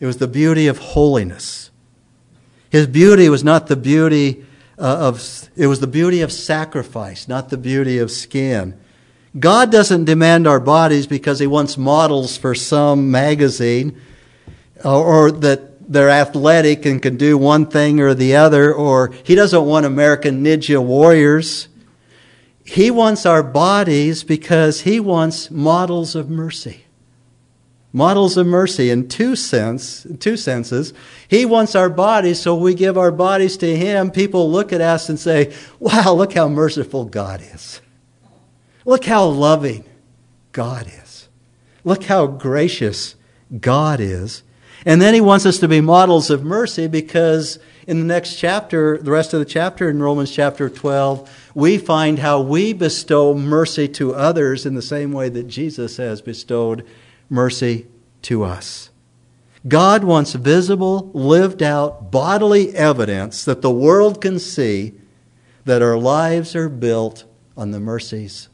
It 0.00 0.06
was 0.06 0.16
the 0.16 0.26
beauty 0.26 0.66
of 0.68 0.78
holiness. 0.78 1.70
His 2.70 2.86
beauty 2.86 3.28
was 3.28 3.44
not 3.44 3.66
the 3.66 3.76
beauty 3.76 4.46
Uh, 4.78 5.08
of, 5.12 5.48
it 5.56 5.66
was 5.66 5.80
the 5.80 5.86
beauty 5.86 6.22
of 6.22 6.32
sacrifice, 6.32 7.28
not 7.28 7.50
the 7.50 7.58
beauty 7.58 7.98
of 7.98 8.10
skin. 8.10 8.78
God 9.38 9.70
doesn't 9.70 10.04
demand 10.04 10.46
our 10.46 10.60
bodies 10.60 11.06
because 11.06 11.38
He 11.38 11.46
wants 11.46 11.78
models 11.78 12.36
for 12.36 12.54
some 12.54 13.10
magazine 13.10 14.00
or, 14.84 15.04
or 15.04 15.32
that 15.32 15.90
they're 15.92 16.10
athletic 16.10 16.86
and 16.86 17.02
can 17.02 17.16
do 17.16 17.36
one 17.36 17.66
thing 17.66 18.00
or 18.00 18.14
the 18.14 18.36
other, 18.36 18.72
or 18.72 19.12
He 19.24 19.34
doesn't 19.34 19.64
want 19.64 19.86
American 19.86 20.44
Ninja 20.44 20.82
warriors. 20.82 21.68
He 22.64 22.90
wants 22.90 23.26
our 23.26 23.42
bodies 23.42 24.24
because 24.24 24.82
He 24.82 25.00
wants 25.00 25.50
models 25.50 26.14
of 26.14 26.30
mercy. 26.30 26.84
Models 27.92 28.36
of 28.36 28.46
mercy 28.46 28.90
in 28.90 29.08
two 29.08 29.36
sense, 29.36 30.06
two 30.18 30.36
senses. 30.36 30.94
He 31.28 31.44
wants 31.44 31.74
our 31.74 31.90
bodies, 31.90 32.40
so 32.40 32.54
we 32.54 32.74
give 32.74 32.96
our 32.96 33.12
bodies 33.12 33.56
to 33.58 33.76
Him. 33.76 34.10
People 34.10 34.50
look 34.50 34.72
at 34.72 34.80
us 34.80 35.08
and 35.10 35.20
say, 35.20 35.52
"Wow, 35.78 36.14
look 36.14 36.32
how 36.32 36.48
merciful 36.48 37.04
God 37.04 37.42
is." 37.54 37.80
Look 38.84 39.04
how 39.04 39.26
loving 39.26 39.84
God 40.52 40.86
is. 40.86 41.28
Look 41.84 42.04
how 42.04 42.26
gracious 42.26 43.14
God 43.60 44.00
is. 44.00 44.42
And 44.84 45.00
then 45.00 45.14
he 45.14 45.20
wants 45.20 45.46
us 45.46 45.58
to 45.58 45.68
be 45.68 45.80
models 45.80 46.30
of 46.30 46.42
mercy 46.42 46.88
because 46.88 47.58
in 47.86 48.00
the 48.00 48.04
next 48.04 48.36
chapter, 48.36 48.98
the 48.98 49.10
rest 49.10 49.32
of 49.32 49.38
the 49.38 49.46
chapter 49.46 49.88
in 49.88 50.02
Romans 50.02 50.30
chapter 50.30 50.68
12, 50.68 51.30
we 51.54 51.78
find 51.78 52.18
how 52.18 52.40
we 52.40 52.72
bestow 52.72 53.34
mercy 53.34 53.86
to 53.88 54.14
others 54.14 54.66
in 54.66 54.74
the 54.74 54.82
same 54.82 55.12
way 55.12 55.28
that 55.28 55.46
Jesus 55.46 55.98
has 55.98 56.20
bestowed 56.20 56.84
mercy 57.32 57.86
to 58.22 58.44
us. 58.44 58.90
God 59.66 60.04
wants 60.04 60.34
visible, 60.34 61.10
lived 61.14 61.62
out, 61.62 62.10
bodily 62.10 62.74
evidence 62.74 63.44
that 63.44 63.62
the 63.62 63.70
world 63.70 64.20
can 64.20 64.38
see 64.38 64.92
that 65.64 65.82
our 65.82 65.96
lives 65.96 66.54
are 66.54 66.68
built 66.68 67.24
on 67.56 67.70
the 67.70 67.80
mercies 67.80 68.48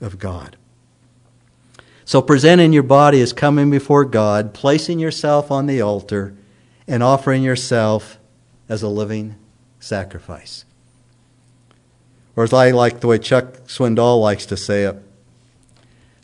of 0.00 0.18
God. 0.18 0.56
So, 2.04 2.22
presenting 2.22 2.72
your 2.72 2.84
body 2.84 3.20
is 3.20 3.32
coming 3.32 3.68
before 3.70 4.04
God, 4.04 4.54
placing 4.54 5.00
yourself 5.00 5.50
on 5.50 5.66
the 5.66 5.80
altar, 5.80 6.34
and 6.86 7.02
offering 7.02 7.42
yourself 7.42 8.18
as 8.68 8.82
a 8.82 8.88
living 8.88 9.34
sacrifice. 9.80 10.64
Or 12.36 12.44
as 12.44 12.52
I 12.52 12.70
like 12.70 13.00
the 13.00 13.08
way 13.08 13.18
Chuck 13.18 13.54
Swindoll 13.66 14.20
likes 14.20 14.46
to 14.46 14.56
say 14.56 14.84
it, 14.84 15.02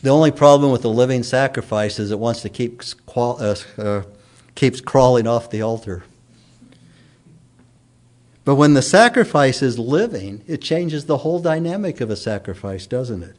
the 0.02 0.10
only 0.10 0.32
problem 0.32 0.72
with 0.72 0.82
the 0.82 0.90
living 0.90 1.22
sacrifice 1.22 1.98
is 1.98 2.10
it 2.10 2.18
wants 2.18 2.42
to 2.42 2.48
keep 2.48 2.82
uh, 3.16 3.54
uh, 3.78 4.02
keeps 4.54 4.80
crawling 4.80 5.26
off 5.26 5.50
the 5.50 5.62
altar. 5.62 6.02
But 8.44 8.56
when 8.56 8.74
the 8.74 8.82
sacrifice 8.82 9.62
is 9.62 9.78
living, 9.78 10.42
it 10.48 10.60
changes 10.60 11.06
the 11.06 11.18
whole 11.18 11.38
dynamic 11.38 12.00
of 12.00 12.10
a 12.10 12.16
sacrifice, 12.16 12.86
doesn't 12.86 13.22
it? 13.22 13.36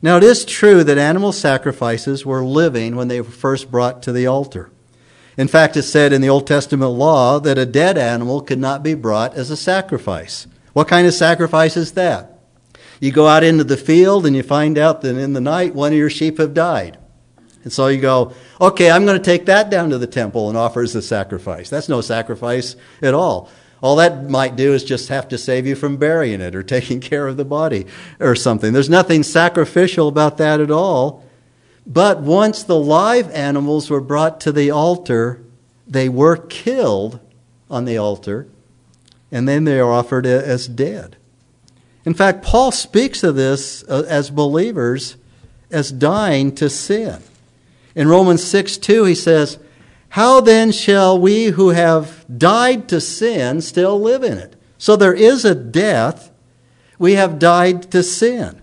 Now, 0.00 0.16
it 0.16 0.22
is 0.22 0.44
true 0.44 0.84
that 0.84 0.98
animal 0.98 1.32
sacrifices 1.32 2.24
were 2.24 2.44
living 2.44 2.96
when 2.96 3.08
they 3.08 3.20
were 3.20 3.30
first 3.30 3.70
brought 3.70 4.02
to 4.04 4.12
the 4.12 4.26
altar. 4.26 4.70
In 5.36 5.48
fact, 5.48 5.76
it's 5.76 5.88
said 5.88 6.14
in 6.14 6.22
the 6.22 6.30
Old 6.30 6.46
Testament 6.46 6.92
law 6.92 7.38
that 7.40 7.58
a 7.58 7.66
dead 7.66 7.98
animal 7.98 8.40
could 8.40 8.58
not 8.58 8.82
be 8.82 8.94
brought 8.94 9.34
as 9.34 9.50
a 9.50 9.56
sacrifice. 9.56 10.46
What 10.72 10.88
kind 10.88 11.06
of 11.06 11.12
sacrifice 11.12 11.76
is 11.76 11.92
that? 11.92 12.35
You 13.00 13.12
go 13.12 13.26
out 13.26 13.44
into 13.44 13.64
the 13.64 13.76
field 13.76 14.26
and 14.26 14.34
you 14.34 14.42
find 14.42 14.78
out 14.78 15.02
that 15.02 15.16
in 15.16 15.32
the 15.32 15.40
night 15.40 15.74
one 15.74 15.92
of 15.92 15.98
your 15.98 16.10
sheep 16.10 16.38
have 16.38 16.54
died. 16.54 16.98
And 17.62 17.72
so 17.72 17.88
you 17.88 18.00
go, 18.00 18.32
okay, 18.60 18.90
I'm 18.90 19.04
going 19.04 19.18
to 19.18 19.24
take 19.24 19.46
that 19.46 19.70
down 19.70 19.90
to 19.90 19.98
the 19.98 20.06
temple 20.06 20.48
and 20.48 20.56
offer 20.56 20.82
as 20.82 20.94
a 20.94 21.02
sacrifice. 21.02 21.68
That's 21.68 21.88
no 21.88 22.00
sacrifice 22.00 22.76
at 23.02 23.12
all. 23.12 23.50
All 23.82 23.96
that 23.96 24.24
might 24.30 24.56
do 24.56 24.72
is 24.72 24.84
just 24.84 25.08
have 25.08 25.28
to 25.28 25.38
save 25.38 25.66
you 25.66 25.74
from 25.74 25.96
burying 25.96 26.40
it 26.40 26.54
or 26.54 26.62
taking 26.64 27.00
care 27.00 27.26
of 27.26 27.36
the 27.36 27.44
body 27.44 27.86
or 28.20 28.34
something. 28.36 28.72
There's 28.72 28.88
nothing 28.88 29.22
sacrificial 29.22 30.08
about 30.08 30.38
that 30.38 30.60
at 30.60 30.70
all. 30.70 31.24
But 31.86 32.20
once 32.20 32.62
the 32.62 32.78
live 32.78 33.30
animals 33.30 33.90
were 33.90 34.00
brought 34.00 34.40
to 34.42 34.52
the 34.52 34.70
altar, 34.70 35.42
they 35.86 36.08
were 36.08 36.36
killed 36.36 37.20
on 37.70 37.84
the 37.84 37.96
altar, 37.96 38.48
and 39.30 39.48
then 39.48 39.64
they 39.64 39.78
are 39.78 39.92
offered 39.92 40.26
as 40.26 40.66
dead. 40.66 41.16
In 42.06 42.14
fact, 42.14 42.44
Paul 42.44 42.70
speaks 42.70 43.24
of 43.24 43.34
this 43.34 43.82
uh, 43.88 44.04
as 44.08 44.30
believers 44.30 45.16
as 45.72 45.90
dying 45.90 46.54
to 46.54 46.70
sin. 46.70 47.20
In 47.96 48.08
Romans 48.08 48.44
6 48.44 48.78
2, 48.78 49.04
he 49.04 49.14
says, 49.14 49.58
How 50.10 50.40
then 50.40 50.70
shall 50.70 51.18
we 51.18 51.46
who 51.46 51.70
have 51.70 52.24
died 52.38 52.88
to 52.90 53.00
sin 53.00 53.60
still 53.60 54.00
live 54.00 54.22
in 54.22 54.38
it? 54.38 54.54
So 54.78 54.94
there 54.94 55.14
is 55.14 55.44
a 55.44 55.54
death. 55.54 56.30
We 56.98 57.14
have 57.14 57.40
died 57.40 57.90
to 57.90 58.04
sin. 58.04 58.62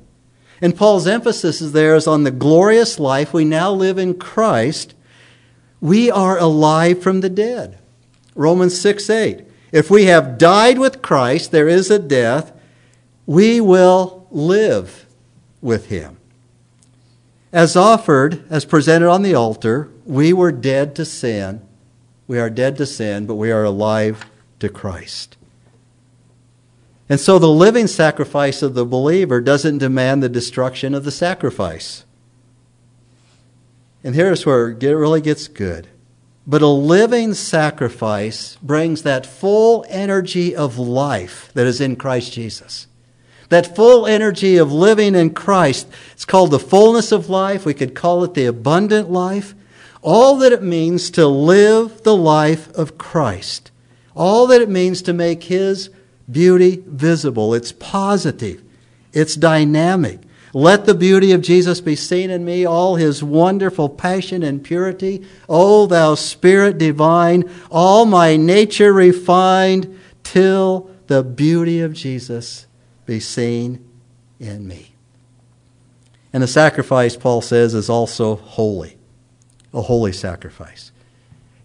And 0.61 0.77
Paul's 0.77 1.05
emphasis 1.05 1.61
is 1.61 1.73
there 1.73 1.95
is 1.95 2.07
on 2.07 2.23
the 2.23 2.31
glorious 2.31 2.97
life 2.97 3.33
we 3.33 3.43
now 3.43 3.71
live 3.71 3.97
in 3.97 4.17
Christ. 4.17 4.95
We 5.81 6.09
are 6.09 6.39
alive 6.39 7.03
from 7.03 7.19
the 7.19 7.29
dead. 7.29 7.77
Romans 8.35 8.79
6 8.79 9.09
8. 9.09 9.45
If 9.73 9.91
we 9.91 10.05
have 10.05 10.37
died 10.37 10.79
with 10.79 11.01
Christ, 11.01 11.51
there 11.51 11.67
is 11.67 11.91
a 11.91 11.99
death 11.99 12.53
we 13.26 13.61
will 13.61 14.28
live 14.32 15.05
with 15.61 15.88
him. 15.88 16.17
As 17.51 17.76
offered, 17.76 18.43
as 18.49 18.65
presented 18.65 19.09
on 19.09 19.21
the 19.21 19.36
altar, 19.36 19.89
we 20.05 20.34
were 20.34 20.51
dead 20.51 20.95
to 20.95 21.05
sin. 21.05 21.61
We 22.28 22.39
are 22.39 22.49
dead 22.49 22.78
to 22.78 22.86
sin, 22.86 23.26
but 23.26 23.36
we 23.36 23.51
are 23.51 23.63
alive 23.63 24.26
to 24.59 24.69
Christ. 24.69 25.38
And 27.07 27.19
so 27.19 27.38
the 27.38 27.49
living 27.49 27.88
sacrifice 27.88 28.61
of 28.61 28.74
the 28.74 28.86
believer 28.86 29.39
doesn't 29.39 29.78
demand 29.78 30.24
the 30.24 30.30
destruction 30.30 30.93
of 30.93 31.03
the 31.03 31.11
sacrifice. 31.11 32.05
And 34.03 34.15
here's 34.15 34.45
where 34.45 34.69
it 34.69 34.84
really 34.84 35.21
gets 35.21 35.47
good. 35.47 35.88
But 36.45 36.61
a 36.61 36.67
living 36.67 37.36
sacrifice 37.36 38.57
brings 38.61 39.03
that 39.03 39.26
full 39.26 39.86
energy 39.88 40.55
of 40.55 40.78
life 40.78 41.51
that 41.53 41.67
is 41.67 41.80
in 41.80 41.95
Christ 41.95 42.34
Jesus 42.34 42.88
that 43.49 43.75
full 43.75 44.05
energy 44.05 44.57
of 44.57 44.71
living 44.71 45.15
in 45.15 45.33
Christ. 45.33 45.87
It's 46.13 46.25
called 46.25 46.51
the 46.51 46.59
fullness 46.59 47.11
of 47.11 47.29
life. 47.29 47.65
We 47.65 47.73
could 47.73 47.95
call 47.95 48.23
it 48.23 48.33
the 48.33 48.45
abundant 48.45 49.11
life. 49.11 49.53
All 50.01 50.37
that 50.37 50.51
it 50.51 50.63
means 50.63 51.09
to 51.11 51.27
live 51.27 52.03
the 52.03 52.15
life 52.15 52.69
of 52.73 52.97
Christ. 52.97 53.71
All 54.15 54.47
that 54.47 54.61
it 54.61 54.69
means 54.69 55.01
to 55.03 55.13
make 55.13 55.43
His 55.43 55.89
beauty 56.29 56.83
visible. 56.85 57.53
It's 57.53 57.71
positive. 57.71 58.61
It's 59.13 59.35
dynamic. 59.35 60.19
Let 60.55 60.85
the 60.85 60.93
beauty 60.93 61.31
of 61.31 61.41
Jesus 61.41 61.81
be 61.81 61.95
seen 61.95 62.29
in 62.29 62.45
me, 62.45 62.63
all 62.63 62.95
his 62.95 63.23
wonderful 63.23 63.89
passion 63.89 64.43
and 64.43 64.63
purity. 64.63 65.25
O 65.49 65.87
thou 65.87 66.13
Spirit 66.13 66.77
divine, 66.77 67.49
all 67.71 68.05
my 68.05 68.35
nature 68.35 68.93
refined, 68.93 69.99
till 70.21 70.91
the 71.07 71.23
beauty 71.23 71.81
of 71.81 71.93
Jesus 71.93 72.67
be 73.06 73.20
seen 73.20 73.84
in 74.39 74.68
me. 74.68 74.93
And 76.32 76.41
the 76.41 76.47
sacrifice, 76.47 77.16
Paul 77.16 77.41
says, 77.41 77.74
is 77.74 77.89
also 77.89 78.36
holy, 78.36 78.97
a 79.74 79.82
holy 79.84 80.12
sacrifice. 80.12 80.91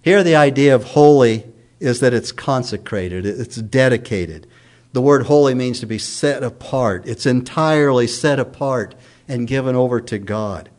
Here, 0.02 0.22
the 0.22 0.36
idea 0.36 0.74
of 0.74 0.84
holy 0.84 1.44
is 1.80 2.00
that 2.00 2.14
it's 2.14 2.32
consecrated, 2.32 3.24
it's 3.24 3.56
dedicated. 3.56 4.46
The 4.92 5.02
word 5.02 5.26
holy 5.26 5.54
means 5.54 5.80
to 5.80 5.86
be 5.86 5.98
set 5.98 6.42
apart. 6.42 7.06
It's 7.06 7.26
entirely 7.26 8.06
set 8.06 8.38
apart 8.38 8.94
and 9.28 9.46
given 9.46 9.76
over 9.76 10.00
to 10.00 10.18
God. 10.18 10.70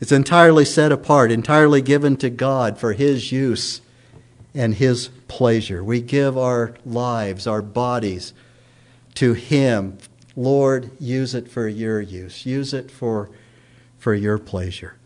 It's 0.00 0.12
entirely 0.12 0.64
set 0.64 0.92
apart, 0.92 1.32
entirely 1.32 1.80
given 1.80 2.16
to 2.18 2.30
God 2.30 2.78
for 2.78 2.92
His 2.92 3.32
use 3.32 3.80
and 4.54 4.74
His 4.74 5.08
pleasure. 5.26 5.82
We 5.82 6.00
give 6.02 6.36
our 6.36 6.74
lives, 6.84 7.46
our 7.46 7.62
bodies, 7.62 8.34
to 9.16 9.34
Him. 9.34 9.98
Lord, 10.36 10.90
use 11.00 11.34
it 11.34 11.50
for 11.50 11.66
your 11.68 12.00
use. 12.00 12.46
Use 12.46 12.72
it 12.72 12.90
for, 12.90 13.30
for 13.98 14.14
your 14.14 14.38
pleasure. 14.38 14.96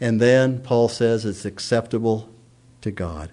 And 0.00 0.20
then 0.20 0.60
Paul 0.60 0.88
says 0.88 1.24
it's 1.24 1.44
acceptable 1.44 2.28
to 2.80 2.90
God. 2.90 3.30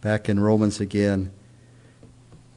Back 0.00 0.28
in 0.28 0.40
Romans 0.40 0.80
again. 0.80 1.30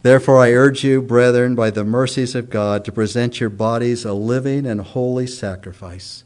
Therefore, 0.02 0.40
I 0.40 0.52
urge 0.52 0.84
you, 0.84 1.02
brethren, 1.02 1.56
by 1.56 1.70
the 1.70 1.84
mercies 1.84 2.36
of 2.36 2.50
God, 2.50 2.84
to 2.86 2.92
present 2.92 3.40
your 3.40 3.50
bodies 3.50 4.06
a 4.06 4.14
living 4.14 4.66
and 4.66 4.82
holy 4.82 5.28
sacrifice, 5.28 6.24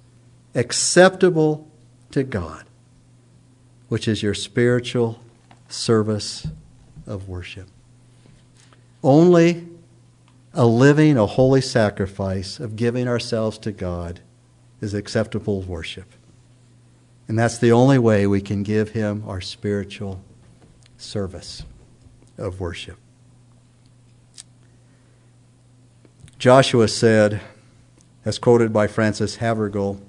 acceptable 0.55 1.67
to 2.11 2.23
God, 2.23 2.65
which 3.87 4.07
is 4.07 4.23
your 4.23 4.33
spiritual 4.33 5.19
service 5.69 6.47
of 7.05 7.27
worship. 7.27 7.67
Only 9.03 9.67
a 10.53 10.65
living, 10.65 11.17
a 11.17 11.25
holy 11.25 11.61
sacrifice 11.61 12.59
of 12.59 12.75
giving 12.75 13.07
ourselves 13.07 13.57
to 13.59 13.71
God 13.71 14.21
is 14.81 14.93
acceptable 14.93 15.61
worship. 15.61 16.11
And 17.27 17.37
that's 17.37 17.57
the 17.57 17.71
only 17.71 17.99
way 17.99 18.25
we 18.25 18.41
can 18.41 18.63
give 18.63 18.89
Him 18.89 19.23
our 19.27 19.41
spiritual 19.41 20.21
service 20.97 21.63
of 22.37 22.59
worship. 22.59 22.97
Joshua 26.39 26.87
said, 26.87 27.41
as 28.23 28.37
quoted 28.37 28.71
by 28.71 28.87
Frances 28.87 29.37
Havergal, 29.37 29.99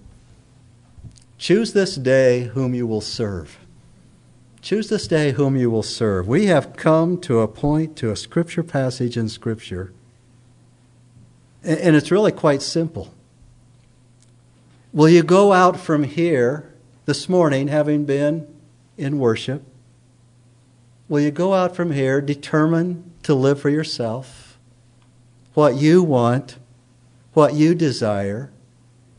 Choose 1.38 1.72
this 1.72 1.94
day 1.94 2.44
whom 2.44 2.74
you 2.74 2.86
will 2.86 3.00
serve. 3.00 3.58
Choose 4.60 4.88
this 4.88 5.06
day 5.06 5.32
whom 5.32 5.56
you 5.56 5.70
will 5.70 5.82
serve. 5.82 6.26
We 6.26 6.46
have 6.46 6.76
come 6.76 7.20
to 7.20 7.40
a 7.40 7.48
point, 7.48 7.96
to 7.98 8.10
a 8.10 8.16
scripture 8.16 8.62
passage 8.62 9.16
in 9.16 9.28
Scripture, 9.28 9.92
and 11.62 11.96
it's 11.96 12.10
really 12.10 12.32
quite 12.32 12.62
simple. 12.62 13.14
Will 14.92 15.08
you 15.08 15.22
go 15.22 15.52
out 15.52 15.78
from 15.78 16.04
here 16.04 16.72
this 17.04 17.28
morning, 17.28 17.68
having 17.68 18.04
been 18.04 18.46
in 18.96 19.18
worship? 19.18 19.62
Will 21.08 21.20
you 21.20 21.30
go 21.30 21.54
out 21.54 21.74
from 21.76 21.92
here 21.92 22.20
determined 22.20 23.10
to 23.22 23.34
live 23.34 23.60
for 23.60 23.70
yourself, 23.70 24.58
what 25.54 25.76
you 25.76 26.02
want, 26.02 26.58
what 27.32 27.54
you 27.54 27.74
desire? 27.74 28.50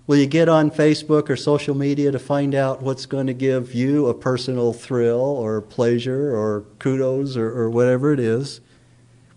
Will 0.09 0.17
you 0.17 0.25
get 0.25 0.49
on 0.49 0.71
Facebook 0.71 1.29
or 1.29 1.35
social 1.35 1.75
media 1.75 2.11
to 2.11 2.17
find 2.17 2.55
out 2.55 2.81
what's 2.81 3.05
going 3.05 3.27
to 3.27 3.33
give 3.35 3.75
you 3.75 4.07
a 4.07 4.13
personal 4.15 4.73
thrill 4.73 5.19
or 5.21 5.61
pleasure 5.61 6.35
or 6.35 6.65
kudos 6.79 7.37
or, 7.37 7.47
or 7.55 7.69
whatever 7.69 8.11
it 8.11 8.19
is? 8.19 8.59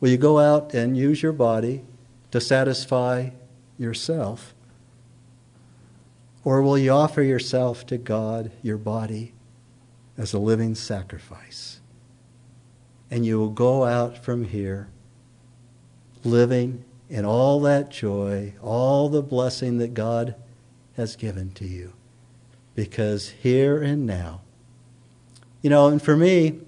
Will 0.00 0.08
you 0.08 0.16
go 0.16 0.38
out 0.38 0.72
and 0.72 0.96
use 0.96 1.22
your 1.22 1.34
body 1.34 1.84
to 2.30 2.40
satisfy 2.40 3.32
yourself? 3.76 4.54
Or 6.42 6.62
will 6.62 6.78
you 6.78 6.90
offer 6.92 7.20
yourself 7.20 7.84
to 7.88 7.98
God, 7.98 8.50
your 8.62 8.78
body, 8.78 9.34
as 10.16 10.32
a 10.32 10.38
living 10.38 10.74
sacrifice? 10.74 11.80
And 13.10 13.26
you 13.26 13.38
will 13.38 13.50
go 13.50 13.84
out 13.84 14.16
from 14.16 14.44
here 14.44 14.88
living 16.24 16.82
in 17.10 17.26
all 17.26 17.60
that 17.60 17.90
joy, 17.90 18.54
all 18.62 19.10
the 19.10 19.20
blessing 19.20 19.76
that 19.76 19.92
God 19.92 20.34
has 21.02 21.16
given 21.16 21.50
to 21.50 21.66
you. 21.66 21.92
Because 22.74 23.30
here 23.30 23.82
and 23.82 24.06
now, 24.06 24.40
you 25.60 25.68
know, 25.68 25.88
and 25.88 26.00
for 26.00 26.16
me, 26.16 26.60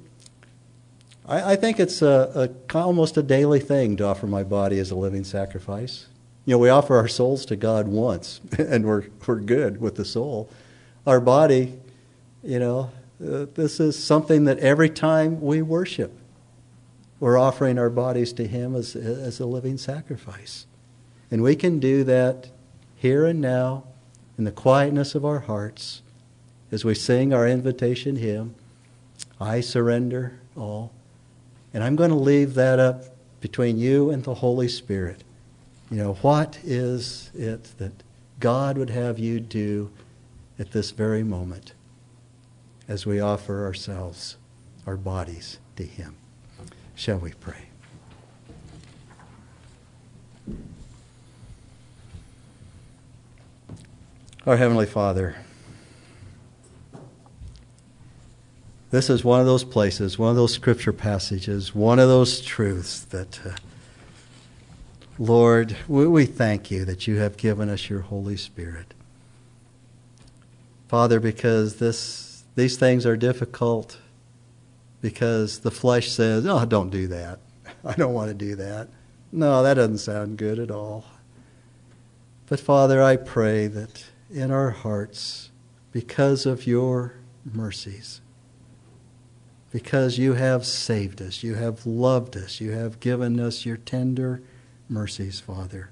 I, 1.24 1.52
I 1.52 1.56
think 1.56 1.80
it's 1.80 2.02
a, 2.02 2.52
a, 2.68 2.78
almost 2.78 3.16
a 3.16 3.22
daily 3.22 3.60
thing 3.60 3.96
to 3.96 4.04
offer 4.04 4.26
my 4.26 4.42
body 4.42 4.78
as 4.78 4.90
a 4.90 4.96
living 4.96 5.24
sacrifice. 5.24 6.06
You 6.44 6.54
know, 6.54 6.58
we 6.58 6.68
offer 6.68 6.96
our 6.96 7.08
souls 7.08 7.46
to 7.46 7.56
God 7.56 7.88
once, 7.88 8.40
and 8.58 8.84
we're, 8.84 9.04
we're 9.26 9.40
good 9.40 9.80
with 9.80 9.94
the 9.94 10.04
soul. 10.04 10.50
Our 11.06 11.20
body, 11.20 11.78
you 12.42 12.58
know, 12.58 12.90
uh, 13.24 13.46
this 13.54 13.80
is 13.80 14.02
something 14.02 14.44
that 14.44 14.58
every 14.58 14.90
time 14.90 15.40
we 15.40 15.62
worship, 15.62 16.12
we're 17.20 17.38
offering 17.38 17.78
our 17.78 17.88
bodies 17.88 18.32
to 18.34 18.46
Him 18.46 18.74
as, 18.74 18.96
as 18.96 19.40
a 19.40 19.46
living 19.46 19.78
sacrifice. 19.78 20.66
And 21.30 21.42
we 21.42 21.56
can 21.56 21.78
do 21.78 22.04
that 22.04 22.50
here 22.96 23.24
and 23.24 23.40
now 23.40 23.84
in 24.36 24.44
the 24.44 24.52
quietness 24.52 25.14
of 25.14 25.24
our 25.24 25.40
hearts 25.40 26.02
as 26.70 26.84
we 26.84 26.94
sing 26.94 27.32
our 27.32 27.46
invitation 27.46 28.16
hymn 28.16 28.54
I 29.40 29.60
surrender 29.60 30.38
all. 30.56 30.92
And 31.72 31.82
I'm 31.82 31.96
going 31.96 32.10
to 32.10 32.16
leave 32.16 32.54
that 32.54 32.78
up 32.78 33.04
between 33.40 33.78
you 33.78 34.10
and 34.10 34.24
the 34.24 34.34
Holy 34.34 34.68
Spirit. 34.68 35.24
You 35.90 35.98
know, 35.98 36.14
what 36.14 36.58
is 36.62 37.30
it 37.34 37.64
that 37.78 37.92
God 38.40 38.78
would 38.78 38.90
have 38.90 39.18
you 39.18 39.40
do 39.40 39.90
at 40.58 40.72
this 40.72 40.90
very 40.92 41.22
moment 41.22 41.74
as 42.88 43.06
we 43.06 43.20
offer 43.20 43.64
ourselves, 43.64 44.36
our 44.86 44.96
bodies 44.96 45.58
to 45.76 45.84
Him. 45.84 46.16
Shall 46.94 47.18
we 47.18 47.32
pray? 47.32 47.73
Our 54.46 54.58
Heavenly 54.58 54.84
Father, 54.84 55.36
this 58.90 59.08
is 59.08 59.24
one 59.24 59.40
of 59.40 59.46
those 59.46 59.64
places, 59.64 60.18
one 60.18 60.28
of 60.28 60.36
those 60.36 60.52
scripture 60.52 60.92
passages, 60.92 61.74
one 61.74 61.98
of 61.98 62.08
those 62.08 62.42
truths 62.42 63.00
that, 63.04 63.40
uh, 63.46 63.52
Lord, 65.18 65.74
we, 65.88 66.06
we 66.06 66.26
thank 66.26 66.70
you 66.70 66.84
that 66.84 67.06
you 67.06 67.16
have 67.16 67.38
given 67.38 67.70
us 67.70 67.88
your 67.88 68.00
Holy 68.00 68.36
Spirit. 68.36 68.92
Father, 70.88 71.20
because 71.20 71.76
this, 71.76 72.44
these 72.54 72.76
things 72.76 73.06
are 73.06 73.16
difficult, 73.16 73.96
because 75.00 75.60
the 75.60 75.70
flesh 75.70 76.10
says, 76.10 76.44
oh, 76.44 76.66
don't 76.66 76.90
do 76.90 77.06
that. 77.06 77.38
I 77.84 77.94
don't 77.94 78.12
want 78.12 78.28
to 78.28 78.34
do 78.34 78.56
that. 78.56 78.88
No, 79.32 79.62
that 79.62 79.74
doesn't 79.74 79.98
sound 79.98 80.36
good 80.36 80.58
at 80.58 80.70
all. 80.70 81.06
But 82.46 82.60
Father, 82.60 83.02
I 83.02 83.16
pray 83.16 83.68
that 83.68 84.04
in 84.34 84.50
our 84.50 84.70
hearts, 84.70 85.52
because 85.92 86.44
of 86.44 86.66
your 86.66 87.14
mercies, 87.44 88.20
because 89.70 90.18
you 90.18 90.32
have 90.32 90.66
saved 90.66 91.22
us, 91.22 91.44
you 91.44 91.54
have 91.54 91.86
loved 91.86 92.36
us, 92.36 92.60
you 92.60 92.72
have 92.72 92.98
given 92.98 93.38
us 93.38 93.64
your 93.64 93.76
tender 93.76 94.42
mercies, 94.88 95.38
Father. 95.38 95.90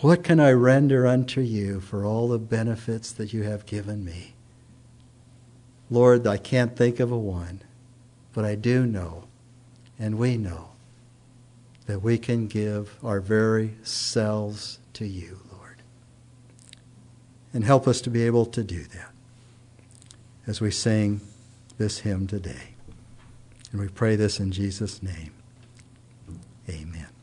What 0.00 0.22
can 0.22 0.38
I 0.38 0.52
render 0.52 1.06
unto 1.06 1.40
you 1.40 1.80
for 1.80 2.04
all 2.04 2.28
the 2.28 2.38
benefits 2.38 3.12
that 3.12 3.32
you 3.32 3.44
have 3.44 3.64
given 3.64 4.04
me? 4.04 4.34
Lord, 5.88 6.26
I 6.26 6.36
can't 6.36 6.76
think 6.76 7.00
of 7.00 7.10
a 7.10 7.18
one, 7.18 7.62
but 8.34 8.44
I 8.44 8.56
do 8.56 8.84
know, 8.84 9.24
and 9.98 10.18
we 10.18 10.36
know, 10.36 10.72
that 11.86 12.02
we 12.02 12.18
can 12.18 12.46
give 12.46 12.98
our 13.02 13.20
very 13.20 13.76
selves 13.82 14.80
to 14.92 15.06
you. 15.06 15.45
And 17.56 17.64
help 17.64 17.88
us 17.88 18.02
to 18.02 18.10
be 18.10 18.22
able 18.24 18.44
to 18.44 18.62
do 18.62 18.84
that 18.84 19.12
as 20.46 20.60
we 20.60 20.70
sing 20.70 21.22
this 21.78 22.00
hymn 22.00 22.26
today. 22.26 22.74
And 23.72 23.80
we 23.80 23.88
pray 23.88 24.14
this 24.14 24.38
in 24.38 24.52
Jesus' 24.52 25.02
name. 25.02 25.32
Amen. 26.68 27.15